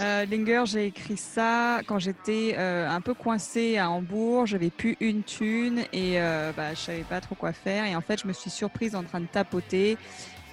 Euh, 0.00 0.24
Linger, 0.26 0.62
j'ai 0.66 0.86
écrit 0.86 1.16
ça 1.16 1.80
quand 1.86 1.98
j'étais 1.98 2.54
euh, 2.56 2.88
un 2.88 3.00
peu 3.00 3.12
coincée 3.14 3.76
à 3.76 3.90
Hambourg. 3.90 4.46
J'avais 4.46 4.70
plus 4.70 4.96
une 5.00 5.22
thune 5.22 5.80
et 5.92 6.20
euh, 6.20 6.52
bah, 6.56 6.72
je 6.74 6.80
savais 6.80 7.04
pas 7.04 7.20
trop 7.20 7.34
quoi 7.34 7.52
faire. 7.52 7.84
Et 7.84 7.94
en 7.94 8.00
fait, 8.00 8.20
je 8.22 8.26
me 8.26 8.32
suis 8.32 8.50
surprise 8.50 8.94
en 8.94 9.02
train 9.04 9.20
de 9.20 9.26
tapoter. 9.26 9.98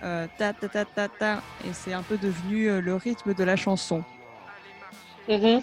euh, 0.04 0.28
ta 0.38 0.54
ta 0.54 0.68
ta 0.68 0.86
ta 0.86 1.08
ta. 1.08 1.34
Et 1.66 1.74
c'est 1.74 1.94
un 1.94 2.04
peu 2.04 2.18
devenu 2.18 2.70
euh, 2.70 2.82
le 2.82 2.96
rythme 2.96 3.34
de 3.34 3.44
la 3.44 3.56
chanson. 3.56 4.04
Mhm. 5.28 5.62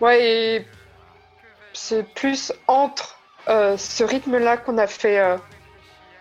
Ouais, 0.00 0.66
c'est 1.72 2.02
plus 2.14 2.52
entre 2.66 3.18
euh, 3.48 3.76
ce 3.76 4.02
rythme-là 4.04 4.56
qu'on 4.56 4.78
a 4.78 4.86
fait 4.86 5.18
euh, 5.20 5.36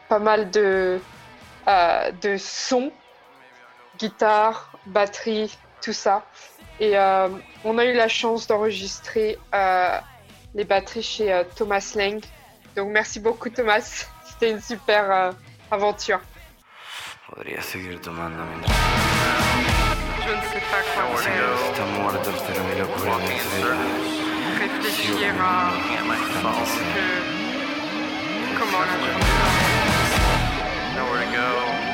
pas 0.09 0.20
mal 0.20 0.51
de, 0.51 0.99
euh, 1.68 2.11
de 2.11 2.38
sons, 2.38 2.91
guitare, 3.97 4.78
batterie, 4.86 5.57
tout 5.82 5.93
ça. 5.93 6.26
Et 6.80 6.97
euh, 6.97 7.30
on 7.63 7.78
a 7.78 7.86
eu 7.86 7.93
la 7.93 8.07
chance 8.07 8.47
d'enregistrer 8.47 9.38
euh, 9.53 9.97
les 10.53 10.65
batteries 10.65 11.03
chez 11.03 11.32
euh, 11.32 11.43
Thomas 11.55 11.93
Lang. 11.95 12.21
Donc 12.76 12.89
merci 12.89 13.19
beaucoup 13.19 13.49
Thomas, 13.49 14.05
c'était 14.26 14.51
une 14.51 14.61
super 14.61 15.11
euh, 15.11 15.32
aventure. 15.71 16.19
Je 20.26 20.32
ne 20.32 20.41
sais 20.41 20.63
pas 20.71 20.82
quoi 20.93 21.03
Réfléchir 24.59 25.36
à. 25.41 25.71
Comment 28.57 28.80
la 28.80 28.95
journée. 28.97 29.26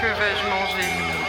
Que 0.00 0.10
vais-je 0.18 0.44
manger? 0.48 1.19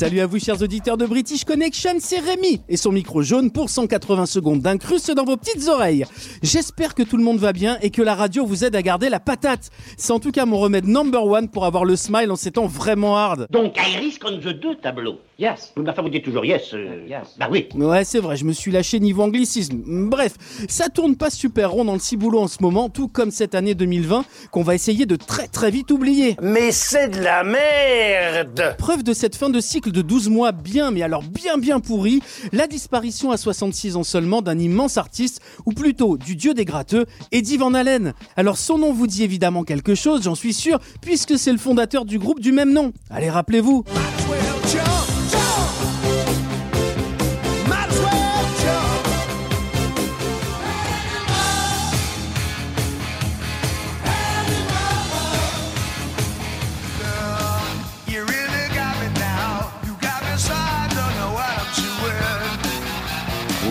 Salut 0.00 0.20
à 0.20 0.26
vous 0.26 0.38
chers 0.38 0.62
auditeurs 0.62 0.96
de 0.96 1.04
British 1.04 1.44
Connection, 1.44 1.96
c'est 1.98 2.20
Rémi 2.20 2.62
et 2.70 2.78
son 2.78 2.90
micro 2.90 3.20
jaune 3.20 3.50
pour 3.50 3.68
180 3.68 4.24
secondes 4.24 4.60
d'incruste 4.62 5.10
dans 5.10 5.26
vos 5.26 5.36
petites 5.36 5.68
oreilles. 5.68 6.06
J'espère 6.42 6.94
que 6.94 7.02
tout 7.02 7.18
le 7.18 7.22
monde 7.22 7.36
va 7.36 7.52
bien 7.52 7.76
et 7.82 7.90
que 7.90 8.00
la 8.00 8.14
radio 8.14 8.46
vous 8.46 8.64
aide 8.64 8.74
à 8.74 8.80
garder 8.80 9.10
la 9.10 9.20
patate. 9.20 9.68
C'est 9.98 10.14
en 10.14 10.18
tout 10.18 10.32
cas 10.32 10.46
mon 10.46 10.56
remède 10.56 10.86
number 10.86 11.26
one 11.26 11.50
pour 11.50 11.66
avoir 11.66 11.84
le 11.84 11.96
smile 11.96 12.30
en 12.30 12.36
ces 12.36 12.50
temps 12.50 12.66
vraiment 12.66 13.14
hard. 13.18 13.46
Donc, 13.50 13.76
I 13.76 13.98
risk 13.98 14.22
on 14.24 14.38
the 14.38 14.58
deux 14.58 14.76
tableaux. 14.76 15.18
Yes. 15.38 15.72
Mais 15.76 15.88
enfin, 15.88 16.02
vous 16.02 16.10
dites 16.10 16.24
toujours 16.24 16.44
yes. 16.44 16.74
euh, 16.74 17.06
Bah 17.38 17.48
oui. 17.50 17.66
Ouais, 17.74 18.04
c'est 18.04 18.20
vrai, 18.20 18.36
je 18.36 18.44
me 18.44 18.52
suis 18.52 18.70
lâché 18.70 19.00
niveau 19.00 19.22
anglicisme. 19.22 19.80
Bref, 20.08 20.34
ça 20.68 20.88
tourne 20.88 21.16
pas 21.16 21.30
super 21.30 21.72
rond 21.72 21.84
dans 21.86 21.94
le 21.94 21.98
ciboulot 21.98 22.40
en 22.40 22.48
ce 22.48 22.58
moment, 22.62 22.88
tout 22.90 23.08
comme 23.08 23.30
cette 23.30 23.54
année 23.54 23.74
2020 23.74 24.24
qu'on 24.50 24.62
va 24.62 24.74
essayer 24.74 25.04
de 25.06 25.16
très 25.16 25.48
très 25.48 25.70
vite 25.70 25.90
oublier. 25.90 26.36
Mais 26.42 26.72
c'est 26.72 27.08
de 27.08 27.20
la 27.20 27.42
merde 27.42 28.76
Preuve 28.78 29.02
de 29.02 29.14
cette 29.14 29.34
fin 29.34 29.48
de 29.48 29.60
cycle 29.60 29.89
de 29.92 30.02
12 30.02 30.28
mois 30.28 30.52
bien, 30.52 30.90
mais 30.90 31.02
alors 31.02 31.22
bien 31.22 31.58
bien 31.58 31.80
pourri, 31.80 32.20
la 32.52 32.66
disparition 32.66 33.30
à 33.30 33.36
66 33.36 33.96
ans 33.96 34.02
seulement 34.02 34.42
d'un 34.42 34.58
immense 34.58 34.96
artiste, 34.96 35.40
ou 35.66 35.72
plutôt 35.72 36.16
du 36.16 36.36
dieu 36.36 36.54
des 36.54 36.64
gratteux, 36.64 37.06
Eddie 37.32 37.56
Van 37.56 37.74
Halen. 37.74 38.14
Alors 38.36 38.58
son 38.58 38.78
nom 38.78 38.92
vous 38.92 39.06
dit 39.06 39.22
évidemment 39.22 39.64
quelque 39.64 39.94
chose, 39.94 40.22
j'en 40.22 40.34
suis 40.34 40.54
sûr, 40.54 40.78
puisque 41.00 41.38
c'est 41.38 41.52
le 41.52 41.58
fondateur 41.58 42.04
du 42.04 42.18
groupe 42.18 42.40
du 42.40 42.52
même 42.52 42.72
nom. 42.72 42.92
Allez, 43.10 43.30
rappelez-vous. 43.30 43.84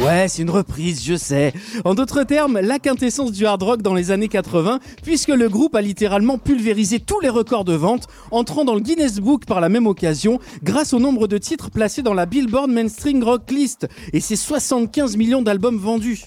Ouais, 0.05 0.27
c'est 0.29 0.43
une 0.43 0.49
reprise, 0.49 1.03
je 1.03 1.15
sais. 1.15 1.51
En 1.83 1.93
d'autres 1.93 2.23
termes, 2.23 2.59
la 2.59 2.79
quintessence 2.79 3.33
du 3.33 3.45
hard 3.45 3.61
rock 3.61 3.81
dans 3.81 3.93
les 3.93 4.11
années 4.11 4.29
80, 4.29 4.79
puisque 5.03 5.27
le 5.27 5.49
groupe 5.49 5.75
a 5.75 5.81
littéralement 5.81 6.37
pulvérisé 6.37 6.99
tous 7.01 7.19
les 7.19 7.27
records 7.27 7.65
de 7.65 7.73
vente, 7.73 8.07
entrant 8.31 8.63
dans 8.63 8.75
le 8.75 8.79
Guinness 8.79 9.19
Book 9.19 9.45
par 9.45 9.59
la 9.59 9.67
même 9.67 9.87
occasion, 9.87 10.39
grâce 10.63 10.93
au 10.93 10.99
nombre 10.99 11.27
de 11.27 11.37
titres 11.37 11.69
placés 11.69 12.01
dans 12.01 12.13
la 12.13 12.25
Billboard 12.25 12.69
Mainstream 12.69 13.21
Rock 13.23 13.51
List, 13.51 13.87
et 14.13 14.21
ses 14.21 14.37
75 14.37 15.17
millions 15.17 15.41
d'albums 15.41 15.77
vendus. 15.77 16.23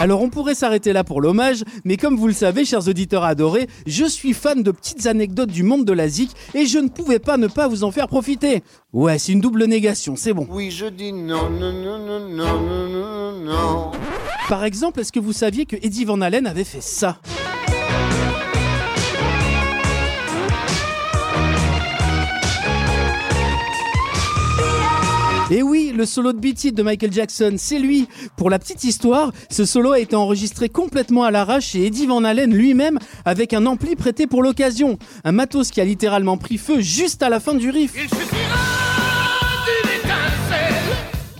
Alors 0.00 0.22
on 0.22 0.30
pourrait 0.30 0.54
s'arrêter 0.54 0.94
là 0.94 1.04
pour 1.04 1.20
l'hommage, 1.20 1.62
mais 1.84 1.98
comme 1.98 2.16
vous 2.16 2.26
le 2.26 2.32
savez, 2.32 2.64
chers 2.64 2.88
auditeurs 2.88 3.22
adorés, 3.22 3.68
je 3.86 4.06
suis 4.06 4.32
fan 4.32 4.62
de 4.62 4.70
petites 4.70 5.04
anecdotes 5.04 5.50
du 5.50 5.62
monde 5.62 5.84
de 5.84 5.92
la 5.92 6.08
zik 6.08 6.30
et 6.54 6.64
je 6.64 6.78
ne 6.78 6.88
pouvais 6.88 7.18
pas 7.18 7.36
ne 7.36 7.48
pas 7.48 7.68
vous 7.68 7.84
en 7.84 7.90
faire 7.90 8.08
profiter. 8.08 8.62
Ouais, 8.94 9.18
c'est 9.18 9.32
une 9.32 9.42
double 9.42 9.64
négation, 9.64 10.16
c'est 10.16 10.32
bon. 10.32 10.46
Oui, 10.50 10.70
je 10.70 10.86
dis 10.86 11.12
non, 11.12 11.50
non, 11.50 11.70
non, 11.70 11.98
non, 11.98 12.18
non, 12.30 12.60
non, 12.62 12.88
non, 12.88 13.32
non. 13.44 13.90
Par 14.48 14.64
exemple, 14.64 15.00
est-ce 15.00 15.12
que 15.12 15.20
vous 15.20 15.34
saviez 15.34 15.66
que 15.66 15.76
Eddie 15.76 16.06
Van 16.06 16.22
Halen 16.22 16.46
avait 16.46 16.64
fait 16.64 16.82
ça? 16.82 17.20
Et 25.52 25.64
oui, 25.64 25.89
le 26.00 26.06
solo 26.06 26.32
de 26.32 26.38
Beat 26.38 26.64
It 26.64 26.74
de 26.74 26.82
Michael 26.82 27.12
Jackson, 27.12 27.56
c'est 27.58 27.78
lui. 27.78 28.08
Pour 28.38 28.48
la 28.48 28.58
petite 28.58 28.84
histoire, 28.84 29.32
ce 29.50 29.66
solo 29.66 29.92
a 29.92 29.98
été 29.98 30.16
enregistré 30.16 30.70
complètement 30.70 31.24
à 31.24 31.30
l'arrache 31.30 31.66
chez 31.66 31.84
Eddie 31.84 32.06
Van 32.06 32.24
Halen 32.24 32.54
lui-même 32.54 32.98
avec 33.26 33.52
un 33.52 33.66
ampli 33.66 33.96
prêté 33.96 34.26
pour 34.26 34.42
l'occasion. 34.42 34.98
Un 35.24 35.32
matos 35.32 35.70
qui 35.70 35.78
a 35.78 35.84
littéralement 35.84 36.38
pris 36.38 36.56
feu 36.56 36.80
juste 36.80 37.22
à 37.22 37.28
la 37.28 37.38
fin 37.38 37.54
du 37.54 37.68
riff. 37.68 37.92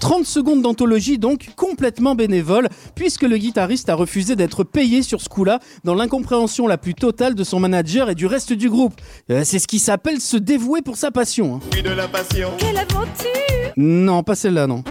30 0.01 0.25
secondes 0.27 0.63
d'anthologie 0.63 1.19
donc 1.19 1.51
complètement 1.57 2.15
bénévole 2.15 2.69
puisque 2.95 3.23
le 3.23 3.37
guitariste 3.37 3.89
a 3.89 3.95
refusé 3.95 4.35
d'être 4.37 4.65
payé 4.65 5.03
sur 5.03 5.21
ce 5.21 5.29
coup-là 5.29 5.61
dans 5.85 5.95
l'incompréhension 5.95 6.67
la 6.67 6.79
plus 6.79 6.95
totale 6.95 7.35
de 7.35 7.45
son 7.45 7.61
manager 7.61 8.11
et 8.11 8.15
du 8.15 8.27
reste 8.27 8.53
du 8.53 8.69
groupe. 8.71 8.95
Euh, 9.31 9.43
c'est 9.45 9.59
ce 9.59 9.69
qui 9.69 9.79
s'appelle 9.79 10.21
se 10.21 10.37
dévouer 10.37 10.83
pour 10.83 10.97
sa 10.97 11.11
passion. 11.11 11.57
hein. 11.57 11.61
Oui, 11.75 11.83
de 11.83 11.91
la 11.91 12.09
passion. 12.09 12.51
Quelle 12.59 12.79
aventure 12.79 13.73
Non, 13.77 14.23
pas 14.23 14.35
celle-là, 14.35 14.67
non. 14.67 14.83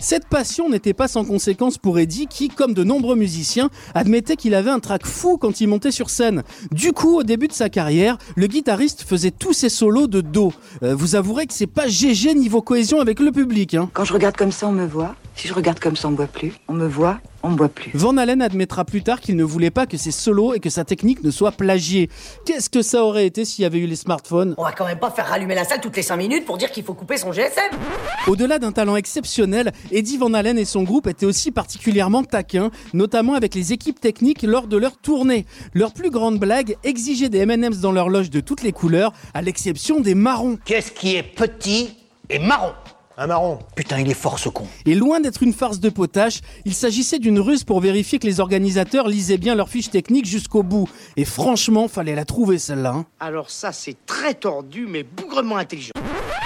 Cette 0.00 0.26
passion 0.26 0.68
n'était 0.68 0.92
pas 0.92 1.08
sans 1.08 1.24
conséquence 1.24 1.78
pour 1.78 1.98
Eddie 1.98 2.26
qui, 2.26 2.48
comme 2.48 2.74
de 2.74 2.84
nombreux 2.84 3.16
musiciens, 3.16 3.70
admettait 3.94 4.36
qu'il 4.36 4.54
avait 4.54 4.70
un 4.70 4.80
trac 4.80 5.06
fou 5.06 5.38
quand 5.38 5.60
il 5.60 5.68
montait 5.68 5.90
sur 5.90 6.10
scène. 6.10 6.42
Du 6.72 6.92
coup, 6.92 7.18
au 7.18 7.22
début 7.22 7.48
de 7.48 7.52
sa 7.52 7.68
carrière, 7.68 8.18
le 8.36 8.46
guitariste 8.46 9.02
faisait 9.02 9.30
tous 9.30 9.52
ses 9.52 9.68
solos 9.68 10.06
de 10.06 10.20
dos. 10.20 10.52
Euh, 10.82 10.94
vous 10.94 11.14
avouerez 11.14 11.46
que 11.46 11.54
c'est 11.54 11.66
pas 11.66 11.88
GG 11.88 12.34
niveau 12.34 12.62
cohésion 12.62 13.00
avec 13.00 13.20
le 13.20 13.32
public. 13.32 13.74
Hein. 13.74 13.90
Quand 13.92 14.04
je 14.04 14.12
regarde 14.12 14.36
comme 14.36 14.52
ça, 14.52 14.68
on 14.68 14.72
me 14.72 14.86
voit. 14.86 15.14
Si 15.36 15.48
je 15.48 15.54
regarde 15.54 15.80
comme 15.80 15.96
ça, 15.96 16.08
on 16.08 16.12
me 16.12 16.16
voit 16.16 16.26
plus. 16.26 16.52
On 16.68 16.74
me 16.74 16.86
voit, 16.86 17.20
on 17.44 17.50
me 17.50 17.56
voit 17.56 17.68
plus. 17.68 17.90
Van 17.94 18.16
Halen 18.16 18.42
admettra 18.42 18.84
plus 18.84 19.02
tard 19.02 19.20
qu'il 19.20 19.36
ne 19.36 19.44
voulait 19.44 19.70
pas 19.70 19.86
que 19.86 19.96
ses 19.96 20.10
solos 20.10 20.54
et 20.54 20.60
que 20.60 20.70
sa 20.70 20.84
technique 20.84 21.22
ne 21.22 21.30
soient 21.30 21.52
plagiés. 21.52 22.08
Qu'est-ce 22.46 22.70
que 22.70 22.82
ça 22.82 23.04
aurait 23.04 23.26
été 23.26 23.44
s'il 23.44 23.62
y 23.62 23.66
avait 23.66 23.78
eu 23.78 23.86
les 23.86 23.96
smartphones? 23.96 24.54
On 24.56 24.64
va 24.64 24.72
quand 24.72 24.86
même 24.86 24.98
pas 24.98 25.10
faire 25.10 25.26
rallumer 25.26 25.54
la 25.54 25.64
salle 25.64 25.80
toutes 25.80 25.96
les 25.96 26.02
5 26.02 26.16
minutes 26.16 26.46
pour 26.46 26.56
dire 26.56 26.70
qu'il 26.72 26.82
faut 26.82 26.94
couper 26.94 27.18
son 27.18 27.32
GSM. 27.32 27.78
Au-delà 28.26 28.58
d'un 28.58 28.72
talent 28.72 28.96
exceptionnel, 28.96 29.72
Eddie 29.92 30.16
Van 30.16 30.32
Halen 30.32 30.58
et 30.58 30.64
son 30.64 30.82
groupe 30.82 31.06
étaient 31.06 31.26
aussi 31.26 31.50
particulièrement 31.50 32.24
taquins, 32.24 32.70
notamment 32.94 33.34
avec 33.34 33.54
les 33.54 33.74
équipes 33.74 34.00
techniques 34.00 34.42
lors 34.42 34.66
de 34.66 34.78
leur 34.78 34.96
tournée. 34.96 35.44
Leur 35.74 35.92
plus 35.92 36.10
grande 36.10 36.38
blague, 36.38 36.76
exiger 36.82 37.28
des 37.28 37.40
M&M's 37.40 37.80
dans 37.80 37.92
leur 37.92 38.08
loge 38.08 38.30
de 38.30 38.40
toutes 38.40 38.62
les 38.62 38.72
couleurs, 38.72 39.12
à 39.34 39.42
l'exception 39.42 40.00
des 40.00 40.14
marrons. 40.14 40.58
Qu'est-ce 40.64 40.92
qui 40.92 41.16
est 41.16 41.22
petit 41.22 41.94
et 42.30 42.38
marron? 42.38 42.72
Un 43.16 43.28
marron. 43.28 43.60
Putain, 43.76 44.00
il 44.00 44.10
est 44.10 44.14
fort 44.14 44.40
ce 44.40 44.48
con. 44.48 44.66
Et 44.86 44.94
loin 44.96 45.20
d'être 45.20 45.42
une 45.44 45.52
farce 45.52 45.78
de 45.78 45.88
potache, 45.88 46.40
il 46.64 46.74
s'agissait 46.74 47.20
d'une 47.20 47.38
ruse 47.38 47.62
pour 47.62 47.80
vérifier 47.80 48.18
que 48.18 48.26
les 48.26 48.40
organisateurs 48.40 49.06
lisaient 49.08 49.38
bien 49.38 49.54
leurs 49.54 49.68
fiches 49.68 49.90
techniques 49.90 50.26
jusqu'au 50.26 50.64
bout. 50.64 50.88
Et 51.16 51.24
franchement, 51.24 51.86
fallait 51.86 52.16
la 52.16 52.24
trouver 52.24 52.58
celle-là. 52.58 52.90
hein. 52.90 53.06
Alors 53.20 53.50
ça, 53.50 53.70
c'est 53.70 53.96
très 54.06 54.34
tordu, 54.34 54.86
mais 54.88 55.04
bougrement 55.04 55.56
intelligent. 55.56 55.92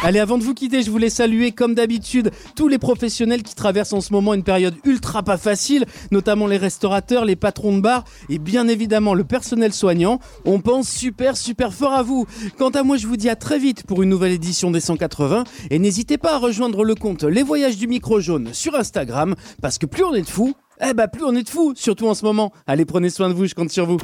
Allez, 0.00 0.20
avant 0.20 0.38
de 0.38 0.44
vous 0.44 0.54
quitter, 0.54 0.82
je 0.82 0.92
voulais 0.92 1.10
saluer, 1.10 1.50
comme 1.50 1.74
d'habitude, 1.74 2.30
tous 2.54 2.68
les 2.68 2.78
professionnels 2.78 3.42
qui 3.42 3.56
traversent 3.56 3.92
en 3.92 4.00
ce 4.00 4.12
moment 4.12 4.32
une 4.32 4.44
période 4.44 4.76
ultra 4.84 5.24
pas 5.24 5.36
facile, 5.36 5.86
notamment 6.12 6.46
les 6.46 6.56
restaurateurs, 6.56 7.24
les 7.24 7.34
patrons 7.34 7.76
de 7.76 7.80
bar 7.80 8.04
et 8.28 8.38
bien 8.38 8.68
évidemment 8.68 9.14
le 9.14 9.24
personnel 9.24 9.72
soignant. 9.72 10.20
On 10.44 10.60
pense 10.60 10.88
super, 10.88 11.36
super 11.36 11.74
fort 11.74 11.94
à 11.94 12.04
vous. 12.04 12.26
Quant 12.58 12.70
à 12.70 12.84
moi, 12.84 12.96
je 12.96 13.08
vous 13.08 13.16
dis 13.16 13.28
à 13.28 13.34
très 13.34 13.58
vite 13.58 13.84
pour 13.86 14.02
une 14.02 14.08
nouvelle 14.08 14.32
édition 14.32 14.70
des 14.70 14.80
180 14.80 15.42
et 15.70 15.78
n'hésitez 15.80 16.16
pas 16.16 16.34
à 16.34 16.38
rejoindre 16.38 16.84
le 16.84 16.94
compte 16.94 17.24
Les 17.24 17.42
Voyages 17.42 17.76
du 17.76 17.88
Micro 17.88 18.20
Jaune 18.20 18.50
sur 18.52 18.76
Instagram 18.76 19.34
parce 19.60 19.78
que 19.78 19.86
plus 19.86 20.04
on 20.04 20.14
est 20.14 20.22
de 20.22 20.28
fous, 20.28 20.54
eh 20.80 20.94
bah 20.94 21.08
plus 21.08 21.24
on 21.24 21.34
est 21.34 21.42
de 21.42 21.50
fous, 21.50 21.72
surtout 21.74 22.06
en 22.06 22.14
ce 22.14 22.24
moment. 22.24 22.52
Allez, 22.68 22.84
prenez 22.84 23.10
soin 23.10 23.28
de 23.28 23.34
vous, 23.34 23.46
je 23.46 23.54
compte 23.56 23.70
sur 23.70 23.86
vous. 23.86 23.98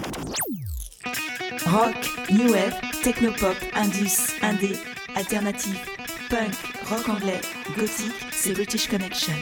Rock, 1.67 1.95
new 2.33 2.51
wave, 2.51 2.75
technopop, 3.03 3.55
indus, 3.75 4.35
indé, 4.43 4.73
alternative, 5.17 5.79
punk, 6.29 6.55
rock 6.89 7.09
anglais, 7.09 7.41
gothique, 7.77 8.13
c'est 8.33 8.53
British 8.53 8.89
Connection. 8.89 9.35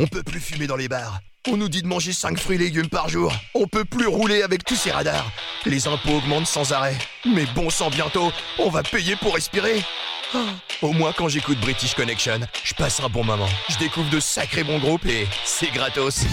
On 0.00 0.06
peut 0.06 0.22
plus 0.22 0.38
fumer 0.38 0.68
dans 0.68 0.76
les 0.76 0.86
bars. 0.86 1.18
On 1.48 1.56
nous 1.56 1.68
dit 1.68 1.82
de 1.82 1.88
manger 1.88 2.12
5 2.12 2.38
fruits 2.38 2.54
et 2.54 2.58
légumes 2.58 2.88
par 2.88 3.08
jour. 3.08 3.32
On 3.54 3.66
peut 3.66 3.84
plus 3.84 4.06
rouler 4.06 4.42
avec 4.42 4.64
tous 4.64 4.76
ces 4.76 4.92
radars. 4.92 5.28
Les 5.66 5.88
impôts 5.88 6.18
augmentent 6.18 6.46
sans 6.46 6.72
arrêt. 6.72 6.96
Mais 7.26 7.46
bon 7.54 7.68
sang, 7.68 7.90
bientôt, 7.90 8.30
on 8.60 8.70
va 8.70 8.84
payer 8.84 9.16
pour 9.16 9.34
respirer. 9.34 9.82
Ah, 10.34 10.38
Au 10.82 10.92
moins, 10.92 11.12
quand 11.16 11.28
j'écoute 11.28 11.58
British 11.58 11.94
Connection, 11.94 12.40
je 12.62 12.74
passe 12.74 13.00
un 13.00 13.08
bon 13.08 13.24
moment. 13.24 13.48
Je 13.70 13.78
découvre 13.78 14.08
de 14.10 14.20
sacrés 14.20 14.62
bons 14.62 14.78
groupes 14.78 15.06
et 15.06 15.26
c'est 15.44 15.72
gratos. 15.72 16.26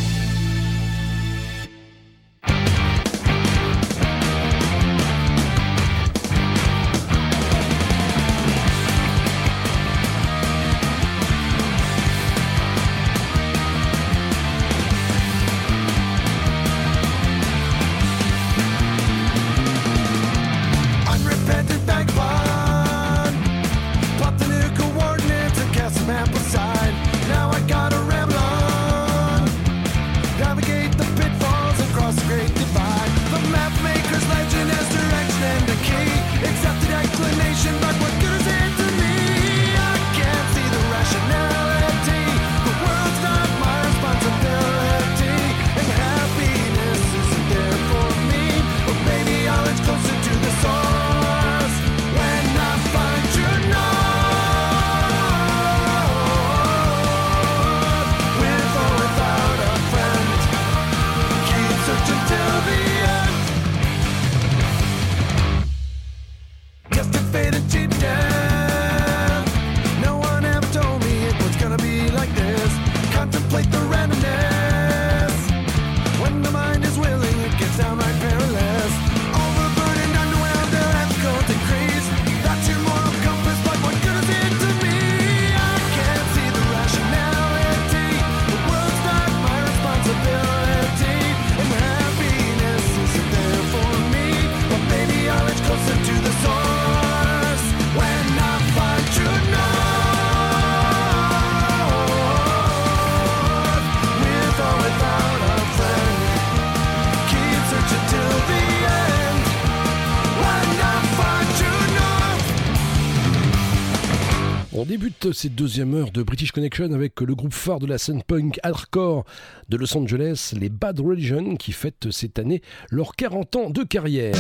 Cette 115.33 115.55
deuxième 115.55 115.95
heure 115.95 116.11
de 116.11 116.21
British 116.21 116.51
Connection 116.51 116.93
avec 116.93 117.19
le 117.21 117.33
groupe 117.33 117.53
phare 117.53 117.79
de 117.79 117.87
la 117.87 117.97
scène 117.97 118.21
punk 118.21 118.59
hardcore 118.61 119.25
de 119.69 119.77
Los 119.77 119.97
Angeles, 119.97 120.53
les 120.59 120.69
Bad 120.69 120.99
Religion, 120.99 121.55
qui 121.55 121.71
fêtent 121.71 122.11
cette 122.11 122.37
année 122.37 122.61
leurs 122.91 123.15
40 123.15 123.55
ans 123.55 123.69
de 123.71 123.83
carrière. 123.83 124.35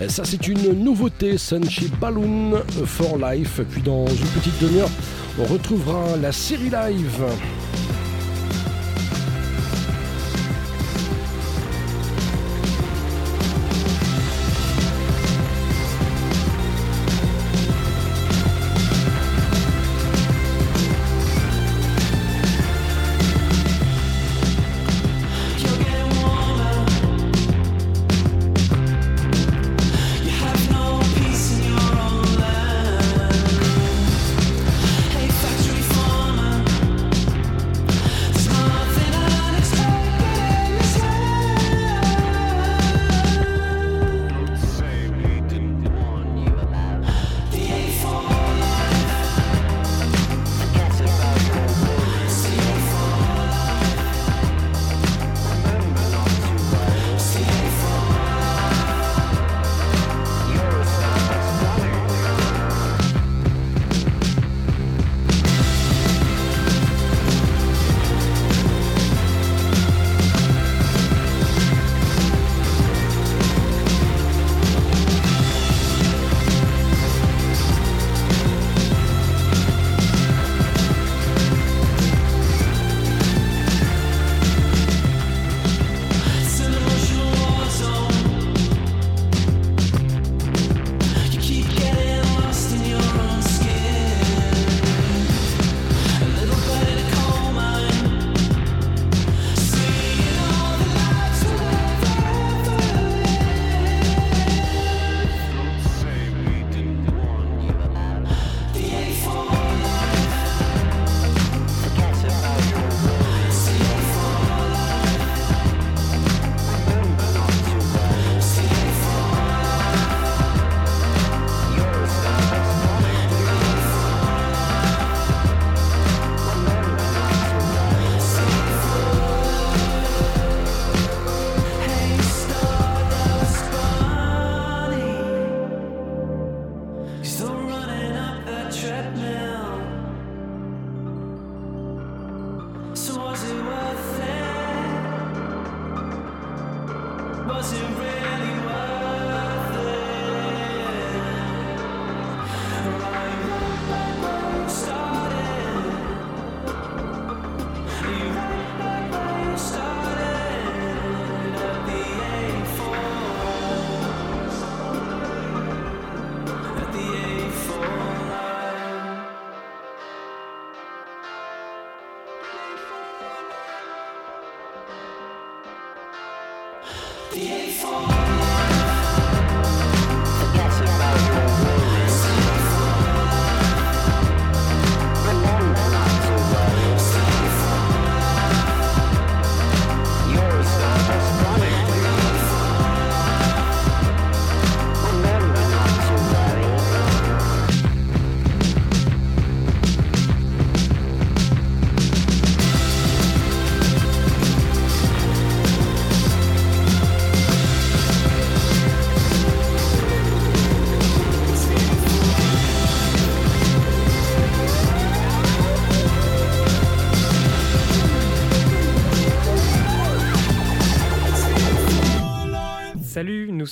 Euh, 0.00 0.08
Ça, 0.08 0.24
c'est 0.24 0.48
une 0.48 0.72
nouveauté, 0.72 1.36
Sunshine 1.36 1.90
Balloon 2.00 2.62
for 2.86 3.18
Life. 3.18 3.60
Puis 3.70 3.82
dans 3.82 4.06
une 4.06 4.26
petite 4.28 4.58
demi-heure, 4.62 4.90
on 5.38 5.44
retrouvera 5.44 6.16
la 6.16 6.32
série 6.32 6.70
live. 6.70 7.24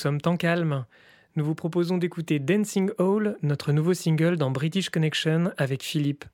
Sommes 0.02 0.20
Temps 0.20 0.36
Calme. 0.36 0.84
Nous 1.36 1.44
vous 1.44 1.54
proposons 1.54 1.96
d'écouter 1.96 2.40
Dancing 2.40 2.90
Hall, 2.98 3.38
notre 3.42 3.70
nouveau 3.70 3.94
single 3.94 4.36
dans 4.36 4.50
British 4.50 4.90
Connection 4.90 5.52
avec 5.56 5.84
Philippe. 5.84 6.24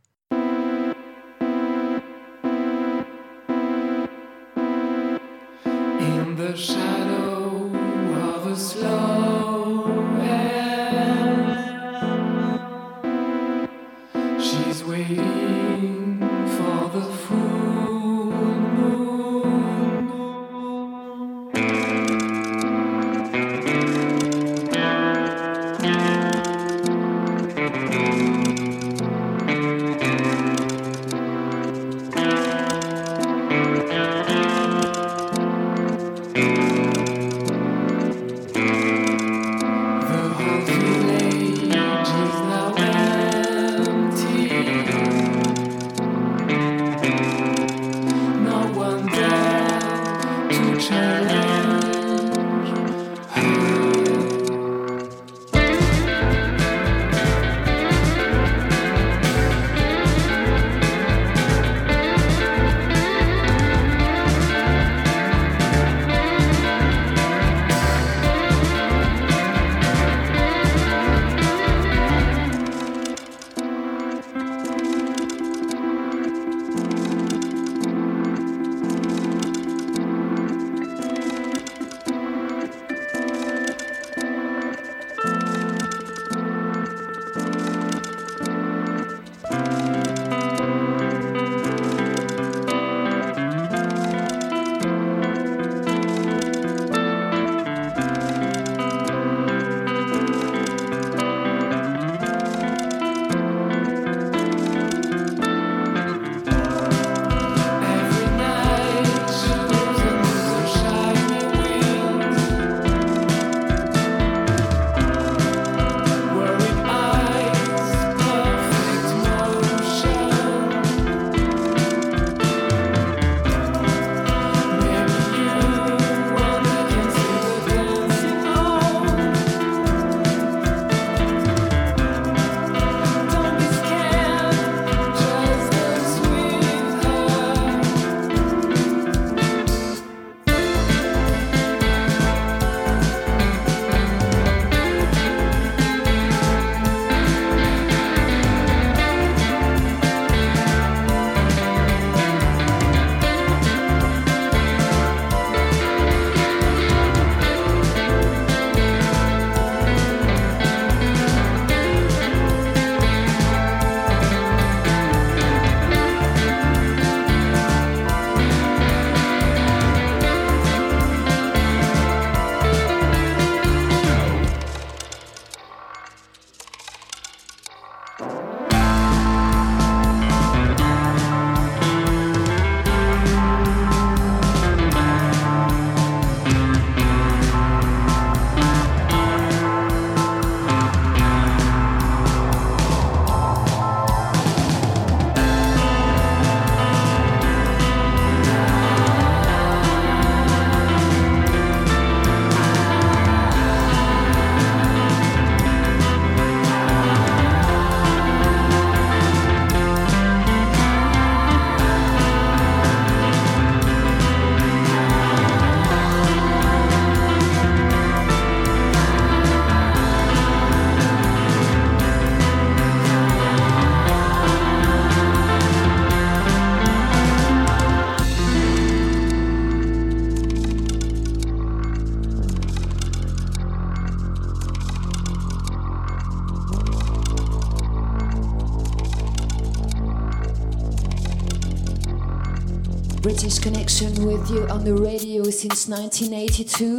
British 243.40 243.60
Connection 243.60 244.26
with 244.26 244.50
you 244.50 244.66
on 244.68 244.80
the 244.80 245.00
radio 245.00 245.44
since 245.44 245.86
1982. 245.86 246.98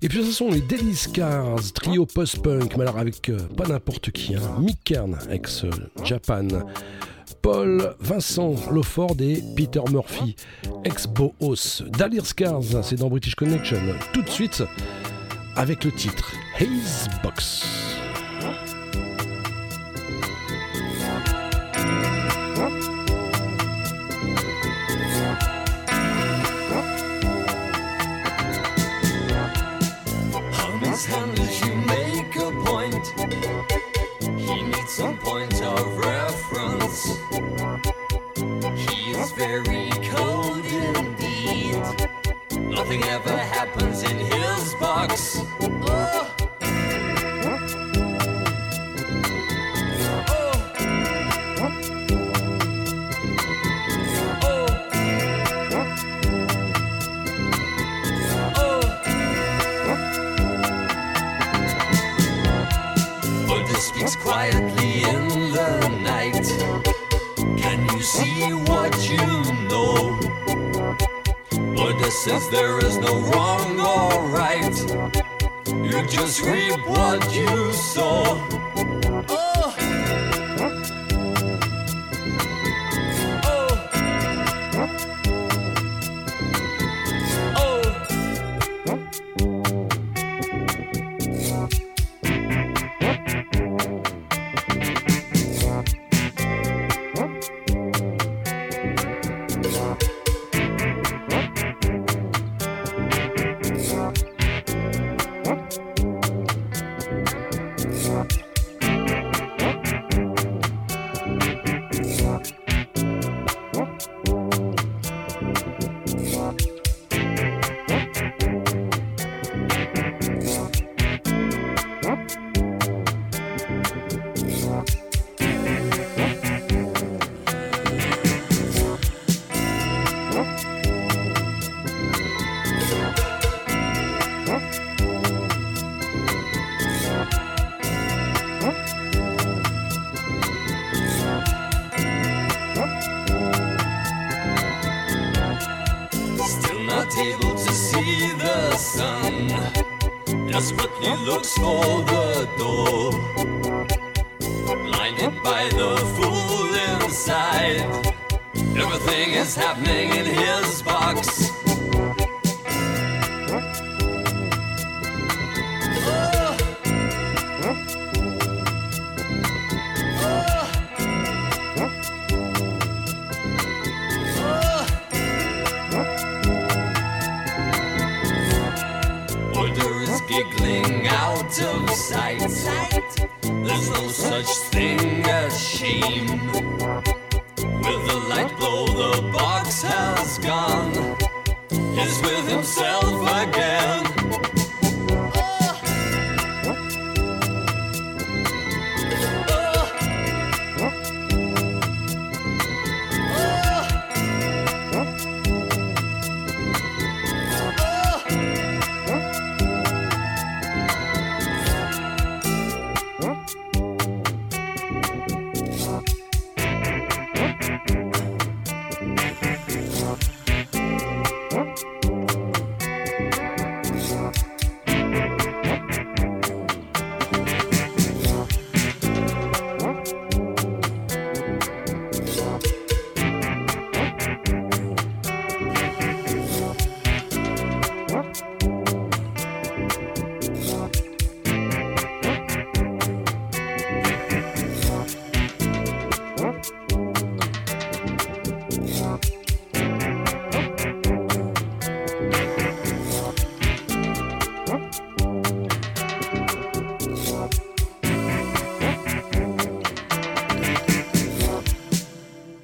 Et 0.00 0.08
puis 0.08 0.24
ce 0.24 0.30
sont 0.30 0.48
les 0.48 0.60
Daily 0.60 0.94
Scars, 0.94 1.72
trio 1.74 2.06
post-punk, 2.06 2.76
mais 2.76 2.82
alors 2.82 2.98
avec 2.98 3.28
euh, 3.28 3.36
pas 3.56 3.66
n'importe 3.66 4.12
qui, 4.12 4.36
hein. 4.36 4.60
Mick 4.60 4.78
Kern, 4.84 5.18
ex 5.28 5.64
euh, 5.64 5.70
Japan, 6.04 6.46
Paul 7.42 7.96
Vincent 7.98 8.54
Lawford 8.70 9.16
et 9.18 9.42
Peter 9.56 9.80
Murphy, 9.90 10.36
ex 10.84 11.08
Boos. 11.08 11.82
Daily 11.98 12.20
Scars, 12.24 12.84
c'est 12.84 13.00
dans 13.00 13.08
British 13.08 13.34
Connection. 13.34 13.80
Tout 14.12 14.22
de 14.22 14.30
suite 14.30 14.62
avec 15.56 15.82
le 15.82 15.90
titre 15.90 16.30
Haze 16.60 17.08
Box. 17.24 17.81
Very 39.46 39.90
cold 40.10 40.64
indeed. 40.64 41.82
Nothing 42.76 43.02
ever 43.04 43.36
happens 43.36 44.04
in 44.04 44.16
his 44.18 44.74
box. 44.74 45.40
Oh. 45.60 46.31
Buddha 72.32 72.50
there 72.50 72.78
is 72.78 72.96
no 72.96 73.20
wrong 73.20 73.78
or 73.78 74.28
right. 74.28 74.76
You 75.68 76.06
just 76.06 76.40
reap 76.40 76.78
what 76.88 77.34
you 77.34 77.72
sow. 77.74 78.61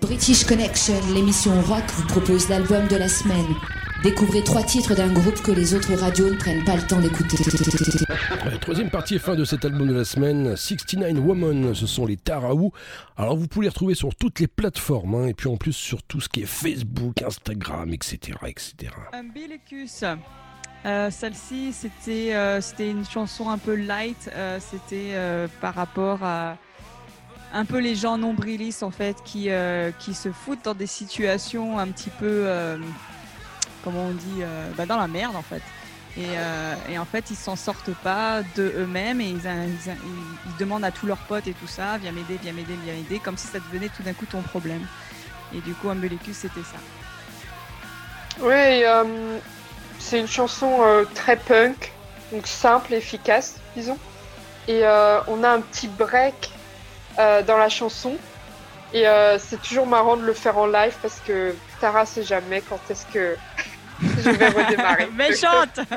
British 0.08 0.44
Connection, 0.44 0.94
l'émission 1.14 1.60
rock, 1.62 1.84
vous 1.96 2.06
propose 2.06 2.48
l'album 2.48 2.86
de 2.88 2.96
la 2.96 3.08
semaine. 3.08 3.44
Découvrez 4.02 4.42
trois 4.42 4.62
titres 4.62 4.94
d'un 4.94 5.12
groupe 5.12 5.42
que 5.42 5.50
les 5.52 5.74
autres 5.74 5.94
radios 5.94 6.30
ne 6.30 6.36
prennent 6.36 6.64
pas 6.64 6.76
le 6.76 6.82
temps 6.82 7.00
d'écouter. 7.00 7.36
Troisième 8.62 8.90
partie 8.90 9.16
et 9.16 9.18
fin 9.18 9.34
de 9.34 9.44
cet 9.44 9.64
album 9.64 9.88
de 9.88 9.94
la 9.94 10.04
semaine, 10.04 10.56
69 10.56 11.18
Woman, 11.22 11.74
ce 11.74 11.86
sont 11.86 12.06
les 12.06 12.16
Taraou. 12.16 12.72
Alors 13.16 13.36
vous 13.36 13.48
pouvez 13.48 13.64
les 13.64 13.70
retrouver 13.70 13.94
sur 13.94 14.14
toutes 14.14 14.40
les 14.40 14.46
plateformes, 14.46 15.14
hein, 15.14 15.26
et 15.26 15.34
puis 15.34 15.48
en 15.48 15.56
plus 15.56 15.72
sur 15.74 16.02
tout 16.02 16.20
ce 16.20 16.28
qui 16.28 16.42
est 16.42 16.46
Facebook, 16.46 17.20
Instagram, 17.22 17.92
etc. 17.92 18.38
etc. 18.46 18.92
Umbilicus. 19.12 20.04
Euh, 20.86 21.10
Celle-ci, 21.10 21.72
c'était 21.72 22.34
euh, 22.34 22.60
c'était 22.60 22.90
une 22.90 23.04
chanson 23.04 23.50
un 23.50 23.58
peu 23.58 23.74
light. 23.74 24.30
euh, 24.34 24.58
c'était 24.60 25.10
euh, 25.14 25.48
par 25.60 25.74
rapport 25.74 26.22
à, 26.22 26.56
un 27.52 27.64
peu 27.64 27.78
les 27.78 27.94
gens 27.94 28.18
nombrilistes 28.18 28.82
en 28.82 28.90
fait 28.90 29.16
qui, 29.24 29.50
euh, 29.50 29.90
qui 29.98 30.14
se 30.14 30.30
foutent 30.30 30.64
dans 30.64 30.74
des 30.74 30.86
situations 30.86 31.78
un 31.78 31.88
petit 31.88 32.10
peu, 32.10 32.44
euh, 32.46 32.76
comment 33.84 34.06
on 34.06 34.12
dit, 34.12 34.42
euh, 34.42 34.70
bah, 34.76 34.86
dans 34.86 34.98
la 34.98 35.08
merde 35.08 35.36
en 35.36 35.42
fait. 35.42 35.62
Et, 36.16 36.92
et 36.92 36.98
en 36.98 37.04
fait, 37.04 37.30
ils 37.30 37.36
s'en 37.36 37.54
sortent 37.54 37.94
pas 38.02 38.42
de 38.56 38.72
eux-mêmes 38.78 39.20
et 39.20 39.28
ils, 39.28 39.40
demandent 40.58 40.82
à 40.82 40.90
tous 40.90 41.06
leurs 41.06 41.18
potes 41.18 41.46
et 41.46 41.52
tout 41.52 41.68
ça, 41.68 41.96
viens 41.98 42.10
m'aider, 42.10 42.40
viens 42.42 42.52
m'aider, 42.52 42.74
viens 42.84 42.94
m'aider, 42.94 43.20
comme 43.20 43.36
si 43.36 43.46
ça 43.46 43.60
devenait 43.60 43.88
tout 43.88 44.02
d'un 44.02 44.14
coup 44.14 44.26
ton 44.26 44.42
problème. 44.42 44.84
Et 45.54 45.60
du 45.60 45.74
coup, 45.74 45.88
Umbelicus, 45.88 46.36
c'était 46.36 46.62
ça. 46.62 46.78
Euh, 48.42 49.38
c'est 50.00 50.18
une 50.18 50.26
chanson 50.26 50.80
très 51.14 51.36
punk, 51.36 51.92
donc 52.32 52.48
simple, 52.48 52.94
efficace, 52.94 53.60
disons. 53.76 53.98
Et 54.66 54.82
on 55.28 55.44
a 55.44 55.50
un 55.50 55.60
petit 55.60 55.86
break 55.86 56.50
dans 57.18 57.58
la 57.58 57.68
chanson. 57.68 58.16
Et 58.92 59.06
euh, 59.06 59.38
c'est 59.38 59.60
toujours 59.60 59.86
marrant 59.86 60.16
de 60.16 60.24
le 60.24 60.32
faire 60.32 60.56
en 60.56 60.66
live 60.66 60.94
parce 61.02 61.20
que 61.26 61.54
Tara 61.80 62.06
sait 62.06 62.22
jamais 62.22 62.62
quand 62.62 62.80
est-ce 62.88 63.06
que 63.06 63.36
je 64.02 64.30
vais 64.30 64.48
redémarrer. 64.48 65.08
Méchante 65.12 65.76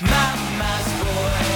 Mama's 0.00 0.88
boy, 1.00 1.52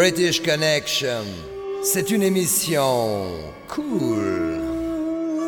British 0.00 0.40
Connection, 0.42 1.26
c'est 1.82 2.10
une 2.10 2.22
émission 2.22 3.26
cool. 3.68 4.58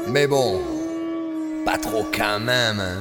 Mais 0.09 0.27
bon, 0.27 0.61
pas 1.65 1.79
trop 1.79 2.07
quand 2.15 2.39
même, 2.39 2.79
hein. 2.79 3.01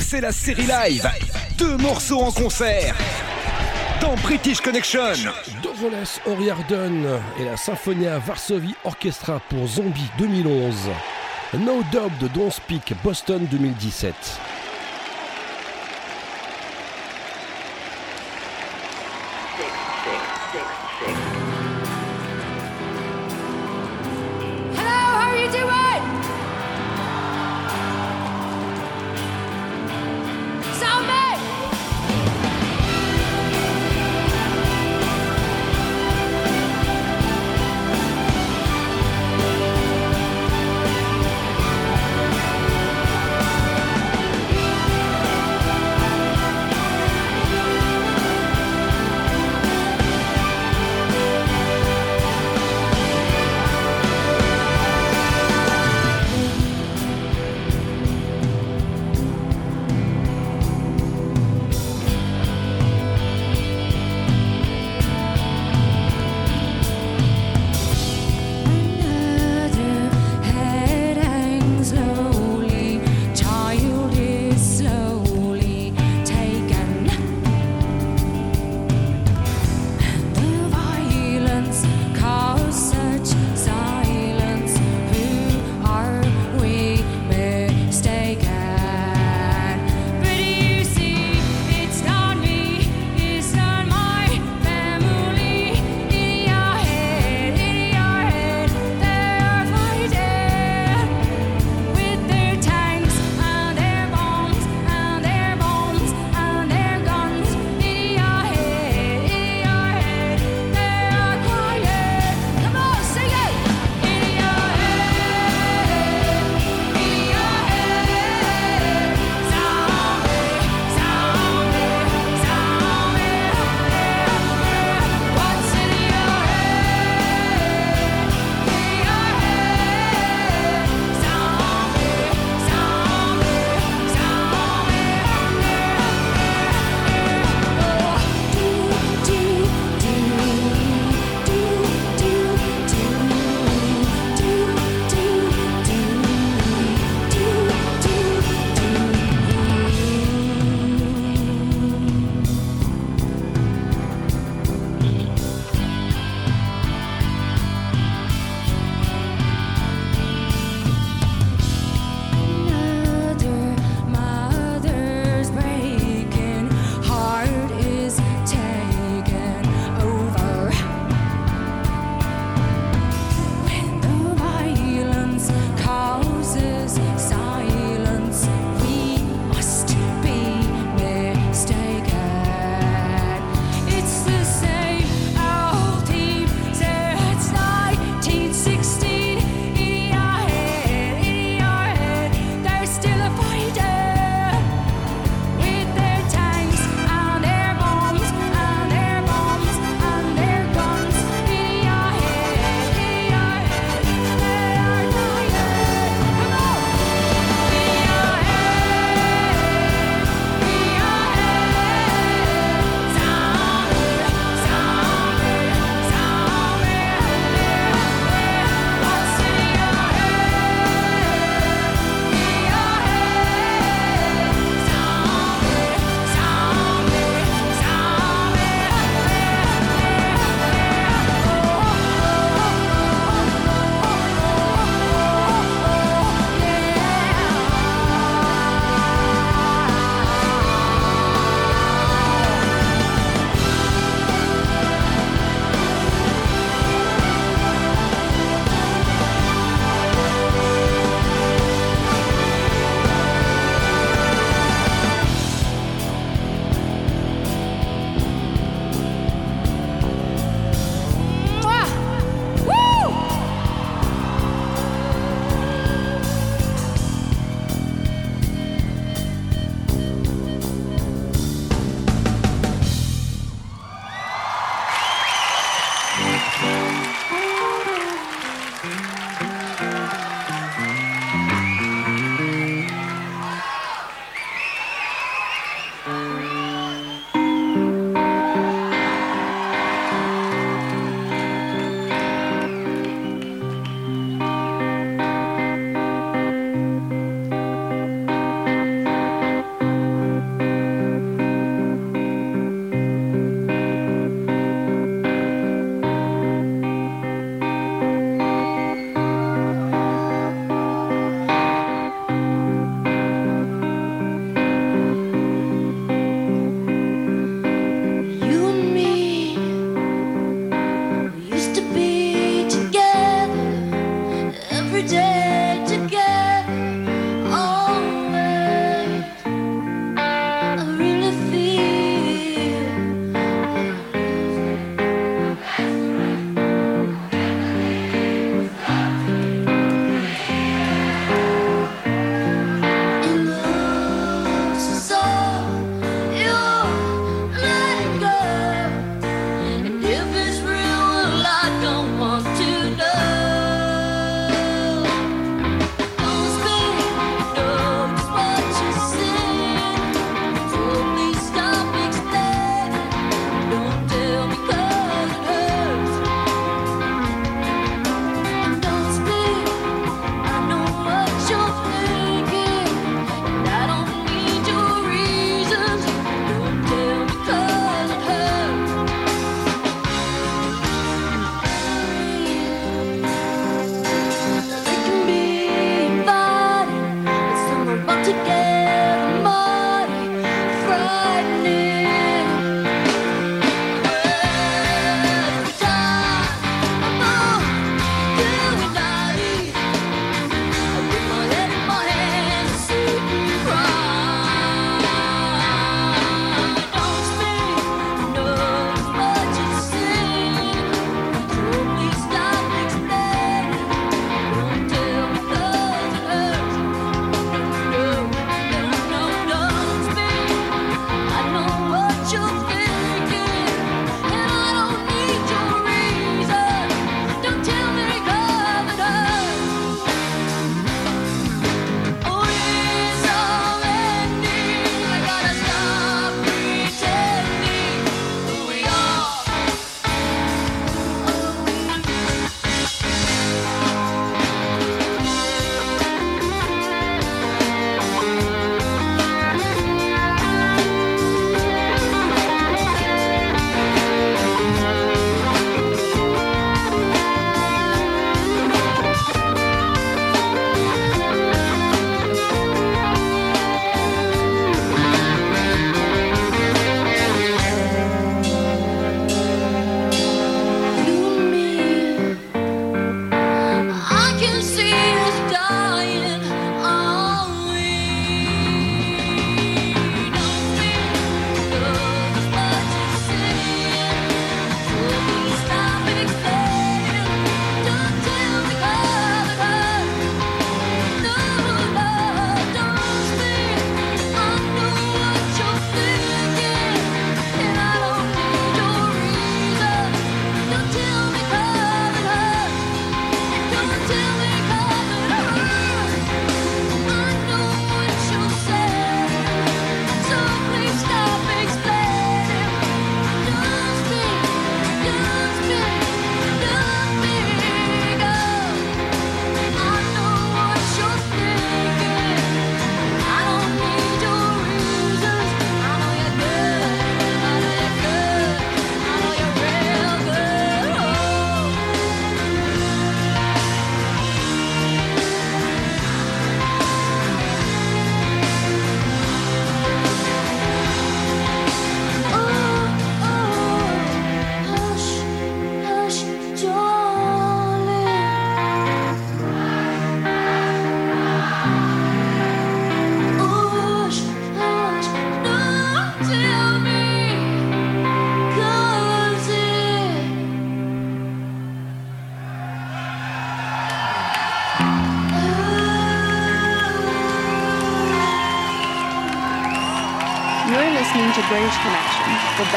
C'est 0.00 0.22
la 0.22 0.32
série 0.32 0.66
live. 0.66 1.06
Deux 1.58 1.76
morceaux 1.76 2.20
en 2.20 2.32
concert. 2.32 2.96
Dans 4.00 4.14
British 4.16 4.60
Connection. 4.60 5.14
Doroles 5.62 6.20
O'Riordan 6.26 7.20
et 7.38 7.44
la 7.44 7.56
Symphonia 7.56 8.18
Varsovie 8.18 8.74
Orchestra 8.84 9.40
pour 9.48 9.66
Zombie 9.66 10.10
2011. 10.18 10.74
No 11.58 11.82
Dub 11.90 12.10
de 12.20 12.28
Don't 12.28 12.50
Speak 12.50 12.94
Boston 13.02 13.46
2017. 13.50 14.14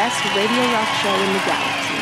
Best 0.02 0.26
radio 0.36 0.64
rock 0.76 0.92
show 1.02 1.16
in 1.26 1.32
the 1.38 1.44
galaxy. 1.50 2.00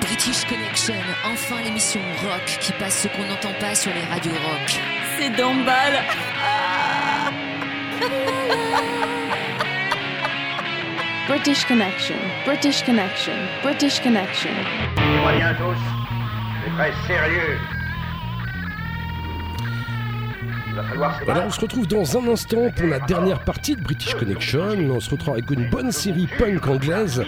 British 0.00 0.44
Connection, 0.46 0.94
enfin 1.32 1.60
l'émission 1.64 2.00
rock 2.24 2.46
qui 2.62 2.72
passe 2.72 3.02
ce 3.02 3.08
qu'on 3.08 3.26
n'entend 3.26 3.52
pas 3.60 3.74
sur 3.74 3.92
les 3.92 4.04
radios 4.04 4.32
rock. 4.32 4.68
C'est 5.18 5.28
Dombal. 5.36 5.92
British 11.28 11.66
Connection, 11.66 12.16
British 12.46 12.82
Connection, 12.82 13.34
British 13.62 14.00
Connection. 14.00 14.54
Tous, 15.58 15.82
c'est 16.64 16.72
très 16.72 16.92
sérieux. 17.06 17.58
Voilà, 20.94 21.44
on 21.46 21.50
se 21.50 21.60
retrouve 21.60 21.86
dans 21.86 22.16
un 22.16 22.28
instant 22.28 22.70
pour 22.74 22.86
la 22.86 23.00
dernière 23.00 23.40
partie 23.40 23.76
de 23.76 23.82
British 23.82 24.14
Connection. 24.14 24.76
On 24.90 25.00
se 25.00 25.10
retrouve 25.10 25.34
avec 25.34 25.50
une 25.50 25.68
bonne 25.68 25.92
série 25.92 26.28
punk 26.38 26.66
anglaise. 26.66 27.22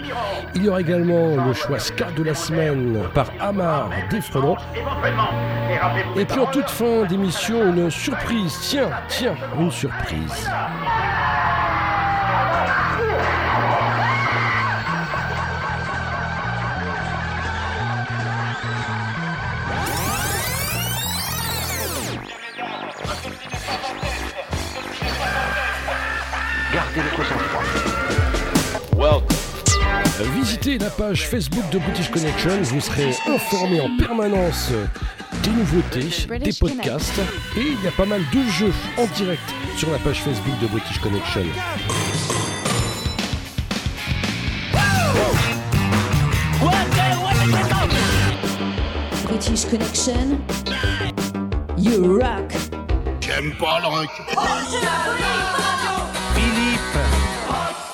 Il 0.55 0.63
y 0.63 0.69
aura 0.69 0.81
également 0.81 1.35
le 1.45 1.53
choix 1.53 1.79
ska 1.79 2.07
de 2.11 2.23
la 2.23 2.35
semaine 2.35 2.99
par 3.13 3.31
Amar 3.39 3.89
rappelez-vous 5.81 6.19
Et 6.19 6.25
puis 6.25 6.39
en 6.39 6.45
toute 6.47 6.69
fin 6.69 7.05
d'émission, 7.05 7.73
une 7.73 7.89
surprise. 7.89 8.57
Tiens, 8.61 8.89
tiens, 9.07 9.35
une 9.59 9.71
surprise. 9.71 10.49
Page 31.19 31.27
Facebook 31.27 31.69
de 31.71 31.79
British 31.79 32.09
Connection, 32.09 32.61
vous 32.61 32.81
serez 32.81 33.13
informé 33.27 33.81
en 33.81 33.89
permanence 33.97 34.71
des 35.43 35.49
nouveautés, 35.49 36.07
des 36.39 36.53
podcasts 36.53 37.19
et 37.57 37.61
il 37.61 37.83
y 37.83 37.87
a 37.87 37.91
pas 37.91 38.05
mal 38.05 38.21
de 38.33 38.49
jeux 38.49 38.73
en 38.97 39.05
direct 39.17 39.41
sur 39.75 39.91
la 39.91 39.97
page 39.97 40.21
Facebook 40.21 40.57
de 40.61 40.67
British 40.67 40.99
Connection. 40.99 41.45
British 49.25 49.65
Connection, 49.65 50.39
you 51.77 52.19
rock. 52.19 52.53
J'aime 53.19 53.53
pas 53.57 53.79
le 53.81 53.87
rock. 53.87 54.09
Philippe. 56.35 56.97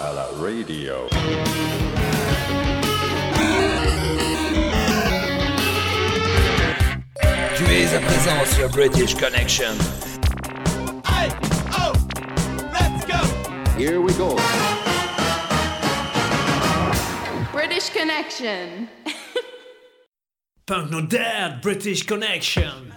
À 0.02 0.14
la 0.14 0.28
radio. 0.40 1.95
Tu 7.86 7.92
es 7.92 7.96
à 7.96 8.00
présent 8.00 8.46
sur 8.46 8.70
British 8.70 9.14
Connection. 9.16 9.74
I 11.06 11.30
O 11.78 11.92
oh, 11.92 11.94
Let's 12.74 13.06
go. 13.06 13.20
Here 13.78 14.02
we 14.02 14.12
go. 14.14 14.36
British 17.52 17.92
Connection. 17.92 18.88
Punk 20.66 20.90
No 20.90 21.02
Dead, 21.02 21.62
British 21.62 22.04
Connection. 22.04 22.96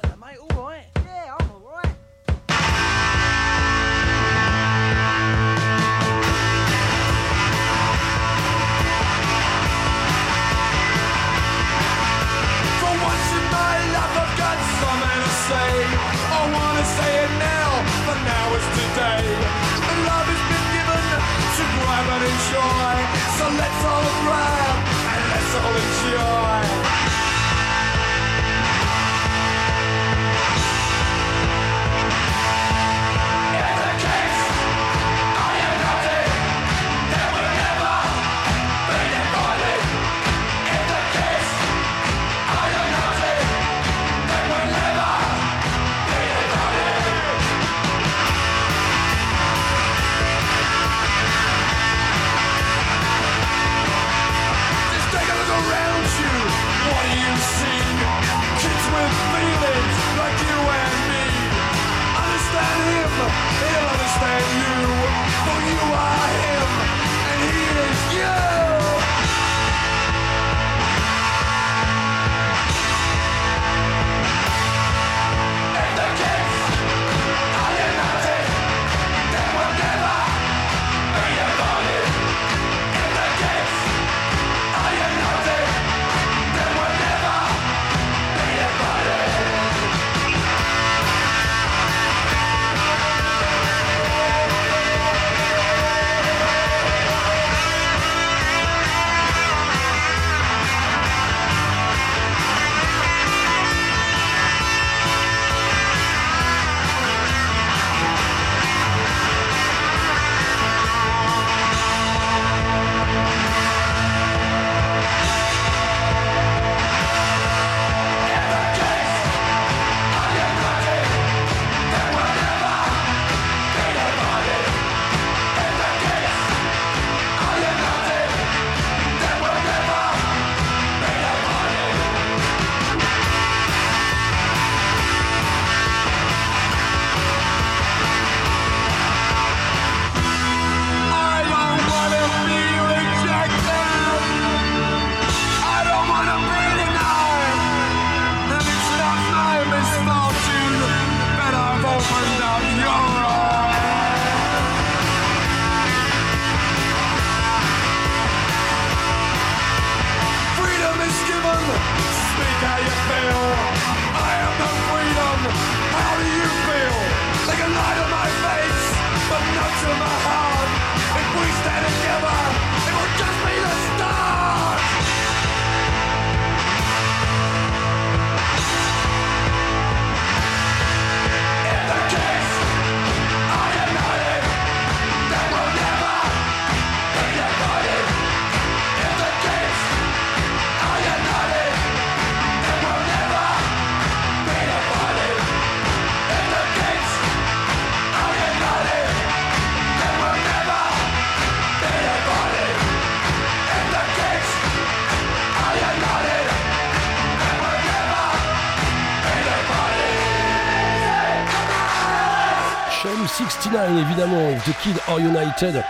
Évidemment, 213.97 214.53
The 214.67 214.83
Kid 214.83 214.97
Are 215.09 215.19
United. 215.19 215.83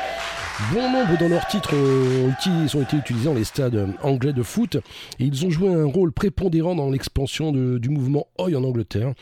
Bon 0.73 0.91
nombre 0.91 1.19
dans 1.19 1.29
leurs 1.29 1.47
titres 1.47 1.75
euh, 1.75 2.31
ont, 2.75 2.83
été 2.83 2.97
utilisés 2.97 3.25
dans 3.25 3.35
les 3.35 3.45
stades 3.45 3.75
euh, 3.75 3.87
anglais 4.03 4.33
de 4.33 4.43
foot 4.43 4.77
et 5.19 5.25
ils 5.25 5.47
ont 5.47 5.51
joué 5.51 5.73
un 5.73 5.85
rôle 5.85 6.13
prépondérant 6.13 6.75
dans 6.75 6.91
l'expansion 6.91 7.53
du 7.53 7.89
mouvement 7.89 8.27
Oi 8.39 8.57
en 8.57 8.65
Angleterre. 8.65 9.15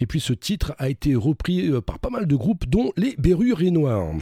Et 0.00 0.06
puis 0.06 0.20
ce 0.20 0.32
titre 0.32 0.74
a 0.78 0.88
été 0.88 1.14
repris 1.14 1.68
euh, 1.68 1.80
par 1.80 1.98
pas 1.98 2.10
mal 2.10 2.26
de 2.26 2.36
groupes 2.36 2.66
dont 2.68 2.92
les 2.96 3.14
Berrures 3.18 3.62
et 3.62 3.70
Noirs. 3.70 4.14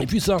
Et 0.00 0.06
puis 0.06 0.20
ça, 0.20 0.36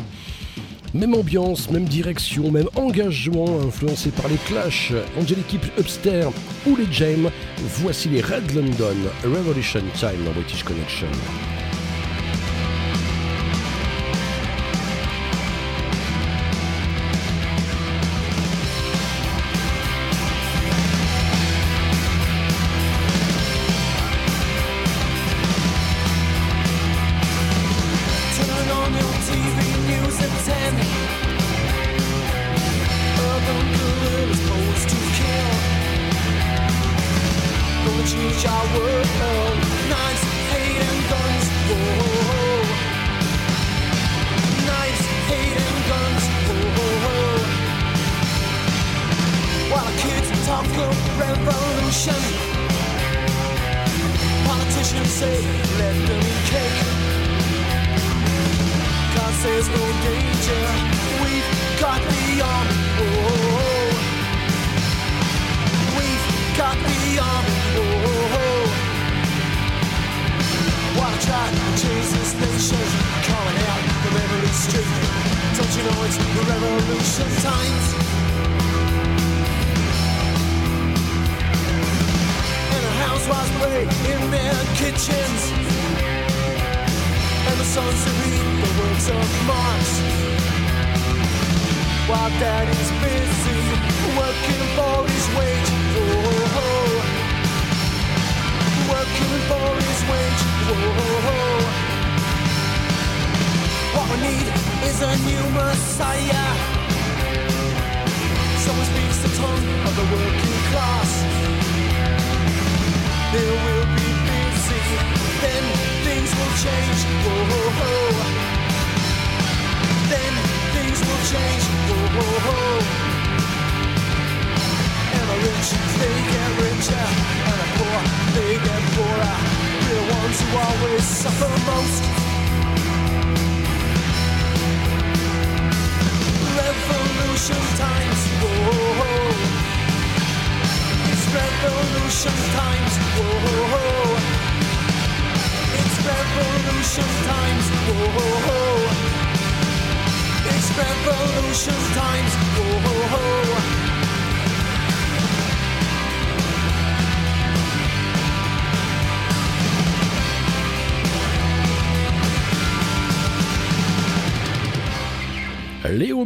même 0.94 1.14
ambiance, 1.14 1.70
même 1.70 1.84
direction, 1.84 2.50
même 2.50 2.68
engagement 2.76 3.60
influencé 3.60 4.10
par 4.10 4.28
les 4.28 4.36
Clash, 4.36 4.92
Angelic 5.18 5.58
Upstairs 5.78 6.30
ou 6.66 6.76
les 6.76 6.86
James, 6.92 7.30
voici 7.58 8.08
les 8.08 8.20
Red 8.20 8.52
London 8.54 8.96
Revolution 9.24 9.82
Time 9.94 10.24
dans 10.24 10.32
British 10.32 10.62
Connection. 10.62 11.08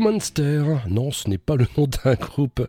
Monster. 0.09 0.63
Non, 0.89 1.11
ce 1.11 1.29
n'est 1.29 1.37
pas 1.37 1.57
le 1.57 1.67
nom 1.77 1.89
d'un 1.89 2.15
groupe. 2.15 2.65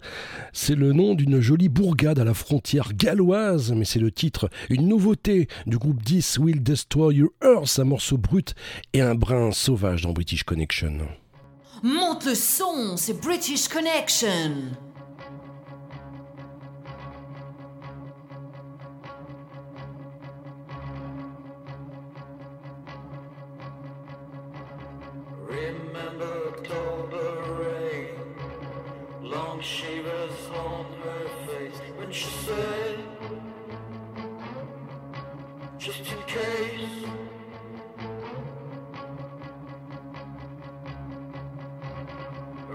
C'est 0.53 0.73
le 0.73 0.91
nom 0.91 1.13
d'une 1.13 1.39
jolie 1.39 1.69
bourgade 1.69 2.17
à 2.17 2.23
la 2.23 2.33
frontière 2.33 2.93
galloise, 2.95 3.73
mais 3.73 3.85
c'est 3.85 3.99
le 3.99 4.09
titre, 4.09 4.49
une 4.71 4.87
nouveauté 4.87 5.47
du 5.67 5.77
groupe 5.77 6.01
10 6.01 6.39
Will 6.39 6.63
Destroy 6.63 7.17
Your 7.17 7.29
Earth, 7.43 7.77
un 7.77 7.83
morceau 7.83 8.17
brut 8.17 8.55
et 8.93 9.01
un 9.01 9.13
brin 9.13 9.51
sauvage 9.51 10.01
dans 10.01 10.13
British 10.13 10.45
Connection. 10.45 10.97
Monte 11.83 12.25
le 12.25 12.33
son, 12.33 12.97
c'est 12.97 13.21
British 13.21 13.67
Connection. 13.67 14.55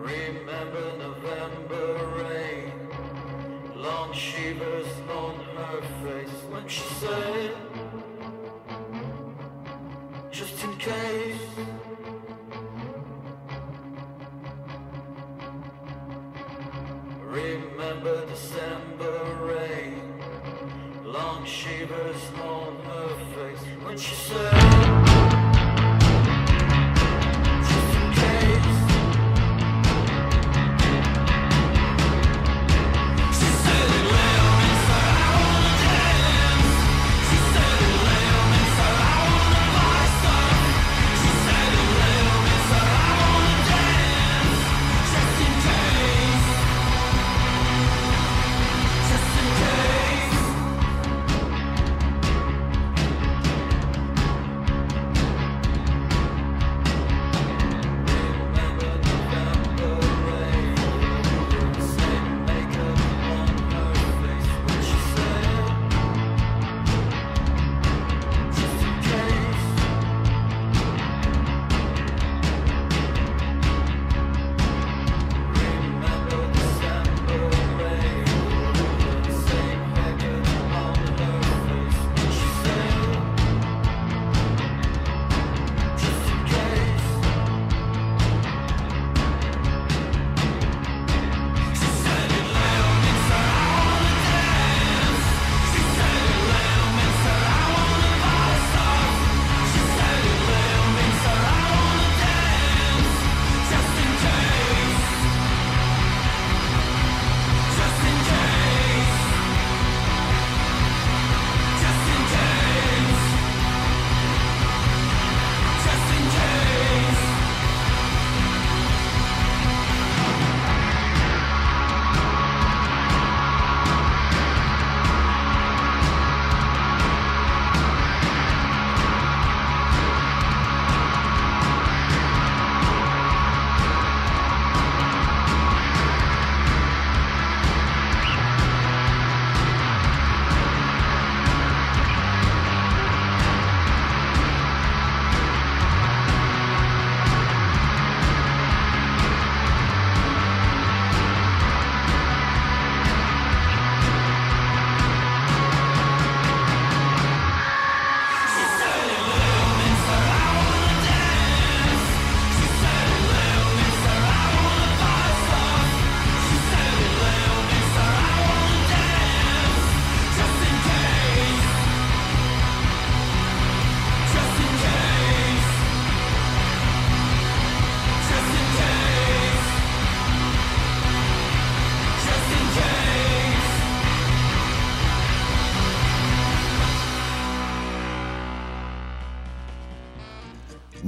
Remember 0.02 0.98
November 0.98 1.94
rain, 2.24 2.72
long 3.76 4.12
shivers 4.12 4.88
on 5.08 5.36
her 5.56 5.80
face 6.02 6.42
when 6.50 6.66
she 6.66 6.82
said. 6.94 7.71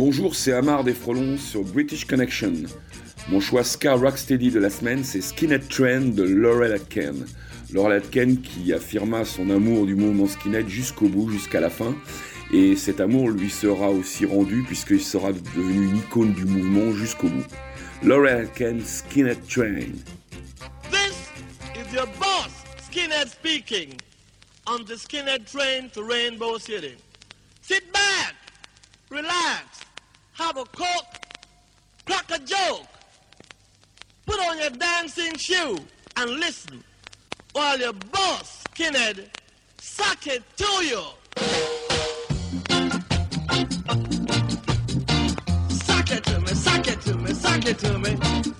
Bonjour, 0.06 0.34
c'est 0.34 0.52
Amar 0.52 0.84
des 0.84 0.92
Frelons 0.92 1.38
sur 1.38 1.62
British 1.62 2.04
Connection. 2.04 2.52
Mon 3.30 3.40
choix 3.40 3.64
ska 3.64 3.94
rocksteady 3.94 4.50
de 4.50 4.60
la 4.60 4.68
semaine, 4.68 5.02
c'est 5.02 5.22
Skinhead 5.22 5.66
Trend 5.66 6.14
de 6.14 6.24
Laurel 6.24 6.74
Atkin. 6.74 7.14
Laurel 7.72 8.02
Atkin 8.02 8.36
qui 8.36 8.74
affirma 8.74 9.24
son 9.24 9.48
amour 9.48 9.86
du 9.86 9.94
mouvement 9.94 10.26
skinhead 10.26 10.68
jusqu'au 10.68 11.08
bout, 11.08 11.30
jusqu'à 11.30 11.58
la 11.58 11.70
fin. 11.70 11.96
Et 12.52 12.76
cet 12.76 13.00
amour 13.00 13.30
lui 13.30 13.48
sera 13.48 13.88
aussi 13.88 14.26
rendu 14.26 14.62
puisqu'il 14.66 15.00
sera 15.00 15.32
devenu 15.32 15.86
une 15.86 15.96
icône 15.96 16.34
du 16.34 16.44
mouvement 16.44 16.92
jusqu'au 16.92 17.28
bout. 17.28 17.46
Laurel 18.02 18.42
Atkin, 18.42 18.80
Skinhead 18.84 19.38
Train. 19.48 19.94
This 20.90 21.30
is 21.74 21.94
your 21.94 22.08
boss, 22.20 22.52
Skinhead 22.90 23.28
speaking, 23.28 23.94
on 24.66 24.84
the 24.84 24.98
Skinhead 24.98 25.50
train 25.50 25.88
to 25.94 26.02
Rainbow 26.02 26.58
City. 26.58 26.96
Sit 27.62 27.90
back, 27.90 28.34
relax, 29.08 29.63
a 30.56 30.64
coke, 30.66 31.20
crack 32.06 32.30
a 32.30 32.38
joke, 32.38 32.86
put 34.26 34.38
on 34.40 34.58
your 34.58 34.70
dancing 34.70 35.34
shoe 35.36 35.78
and 36.16 36.30
listen 36.30 36.84
while 37.52 37.78
your 37.78 37.92
boss, 37.92 38.62
Skinhead, 38.70 39.26
suck 39.78 40.26
it 40.26 40.42
to 40.56 40.64
you. 40.84 41.02
Suck 45.70 46.10
it 46.10 46.24
to 46.24 46.40
me, 46.40 46.48
suck 46.48 46.88
it 46.88 47.00
to 47.00 47.16
me, 47.16 47.34
suck 47.34 47.66
it 47.66 47.78
to 47.78 47.98
me. 47.98 48.53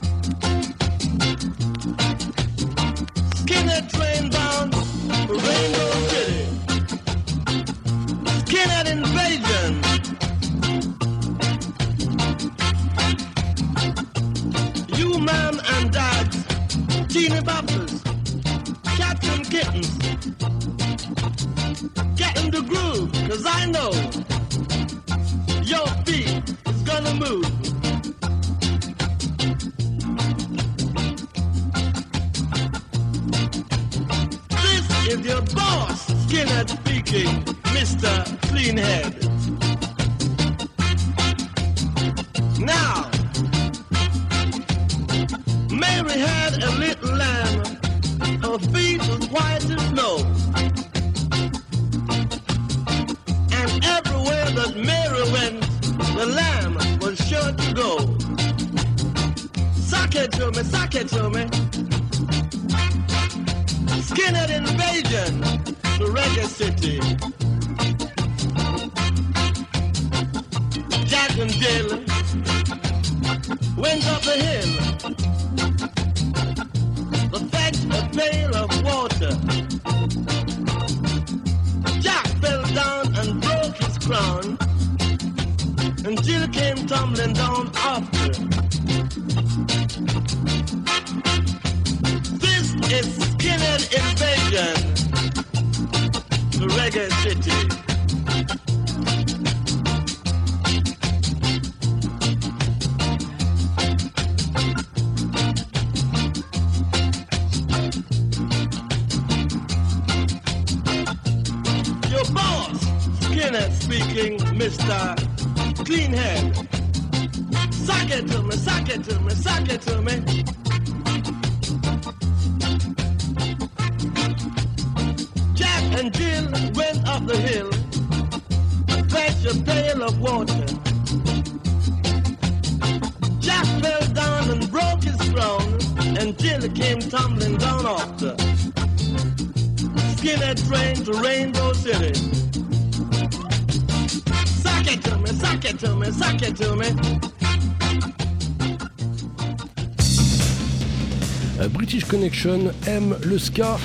Aime 152.87 153.17
le 153.25 153.39
ska. 153.39 153.79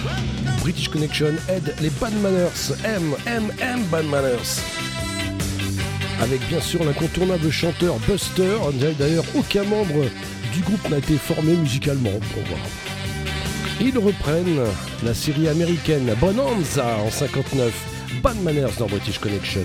British 0.61 0.89
Connection 0.89 1.33
aide 1.47 1.73
les 1.81 1.89
bad 1.91 2.13
manners. 2.21 2.73
M, 2.83 3.15
M, 3.25 3.53
M, 3.61 3.83
bad 3.89 4.05
manners. 4.05 4.59
Avec 6.21 6.45
bien 6.49 6.59
sûr 6.59 6.83
l'incontournable 6.83 7.49
chanteur 7.51 7.95
Buster. 7.99 8.57
D'ailleurs, 8.99 9.23
aucun 9.37 9.63
membre 9.63 10.03
du 10.53 10.59
groupe 10.61 10.89
n'a 10.89 10.97
été 10.97 11.15
formé 11.15 11.53
musicalement. 11.53 12.19
Ils 13.79 13.97
reprennent 13.97 14.59
la 15.03 15.13
série 15.13 15.47
américaine 15.47 16.13
Bonanza 16.19 16.97
en 16.97 17.09
59. 17.09 17.71
Bad 18.21 18.41
manners 18.43 18.75
dans 18.77 18.87
British 18.87 19.19
Connection. 19.19 19.63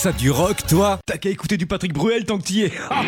Ça 0.00 0.12
du 0.12 0.30
rock, 0.30 0.66
toi 0.66 0.98
T'as 1.04 1.18
qu'à 1.18 1.28
écouter 1.28 1.58
du 1.58 1.66
Patrick 1.66 1.92
Bruel 1.92 2.24
tant 2.24 2.38
que 2.38 2.44
t'y 2.44 2.62
es. 2.62 2.72
Ah 2.88 3.02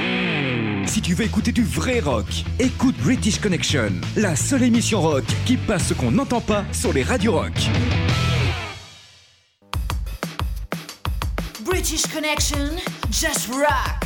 si 0.85 1.01
tu 1.01 1.14
veux 1.14 1.24
écouter 1.24 1.51
du 1.51 1.64
vrai 1.64 2.01
rock, 2.01 2.27
écoute 2.59 2.94
British 2.98 3.40
Connection, 3.40 3.93
la 4.14 4.36
seule 4.36 4.64
émission 4.64 5.01
rock 5.01 5.24
qui 5.47 5.56
passe 5.56 5.86
ce 5.86 5.94
qu'on 5.94 6.10
n'entend 6.10 6.43
pas 6.43 6.64
sur 6.70 6.93
les 6.93 7.02
radios 7.02 7.32
rock. 7.32 7.55
British 11.64 12.02
Connection, 12.12 12.77
just 13.10 13.48
rock. 13.51 14.01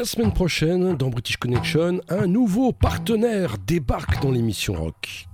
La 0.00 0.06
semaine 0.06 0.32
prochaine, 0.32 0.96
dans 0.96 1.10
British 1.10 1.36
Connection, 1.36 2.00
un 2.08 2.26
nouveau 2.26 2.72
partenaire 2.72 3.56
débarque 3.66 4.22
dans 4.22 4.30
l'émission 4.30 4.72
rock. 4.72 5.28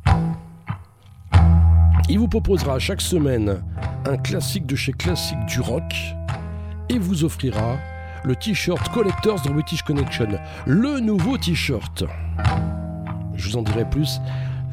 Il 2.09 2.19
vous 2.19 2.27
proposera 2.27 2.81
chaque 2.81 3.01
semaine 3.01 3.63
un 4.07 4.17
classique 4.17 4.67
de 4.67 4.75
chez 4.75 4.93
Classique 4.93 5.39
du 5.47 5.61
Rock 5.61 5.95
et 6.89 6.99
vous 6.99 7.23
offrira 7.23 7.77
le 8.25 8.35
t-shirt 8.35 8.89
Collectors 8.89 9.41
dans 9.43 9.53
British 9.53 9.83
Connection, 9.83 10.27
le 10.67 10.99
nouveau 10.99 11.39
t-shirt. 11.39 12.03
Je 13.37 13.49
vous 13.49 13.57
en 13.57 13.63
dirai 13.63 13.89
plus 13.89 14.19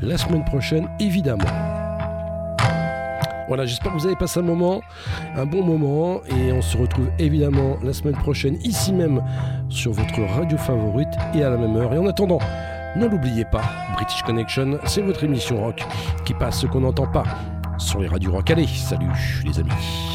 la 0.02 0.18
semaine 0.18 0.44
prochaine, 0.44 0.90
évidemment. 1.00 1.46
Voilà, 3.48 3.66
j'espère 3.66 3.94
que 3.94 4.00
vous 4.00 4.06
avez 4.06 4.16
passé 4.16 4.40
un 4.40 4.44
moment, 4.44 4.82
un 5.36 5.46
bon 5.46 5.64
moment, 5.64 6.22
et 6.26 6.52
on 6.54 6.62
se 6.62 6.78
retrouve 6.78 7.10
évidemment 7.20 7.78
la 7.84 7.92
semaine 7.94 8.16
prochaine, 8.16 8.58
ici 8.64 8.94
même, 8.94 9.22
sur 9.84 9.92
votre 9.92 10.22
radio 10.22 10.58
favorite 10.58 11.10
et 11.36 11.44
à 11.44 11.50
la 11.50 11.58
même 11.58 11.76
heure. 11.76 11.94
Et 11.94 11.98
en 11.98 12.08
attendant, 12.08 12.40
ne 12.96 13.06
l'oubliez 13.06 13.44
pas, 13.44 13.64
British 13.96 14.22
Connection, 14.22 14.80
c'est 14.86 15.02
votre 15.02 15.26
émission 15.26 15.62
rock 15.62 15.84
qui 16.24 16.34
passe 16.34 16.62
ce 16.62 16.68
qu'on 16.68 16.80
n'entend 16.80 17.08
pas 17.08 17.26
sur 17.78 18.00
les 18.00 18.08
radios 18.08 18.32
rock. 18.32 18.50
Allez, 18.50 18.66
salut 18.66 19.12
les 19.44 19.60
amis. 19.60 20.13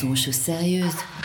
Passons 0.00 0.12
aux 0.12 0.16
choses 0.16 1.19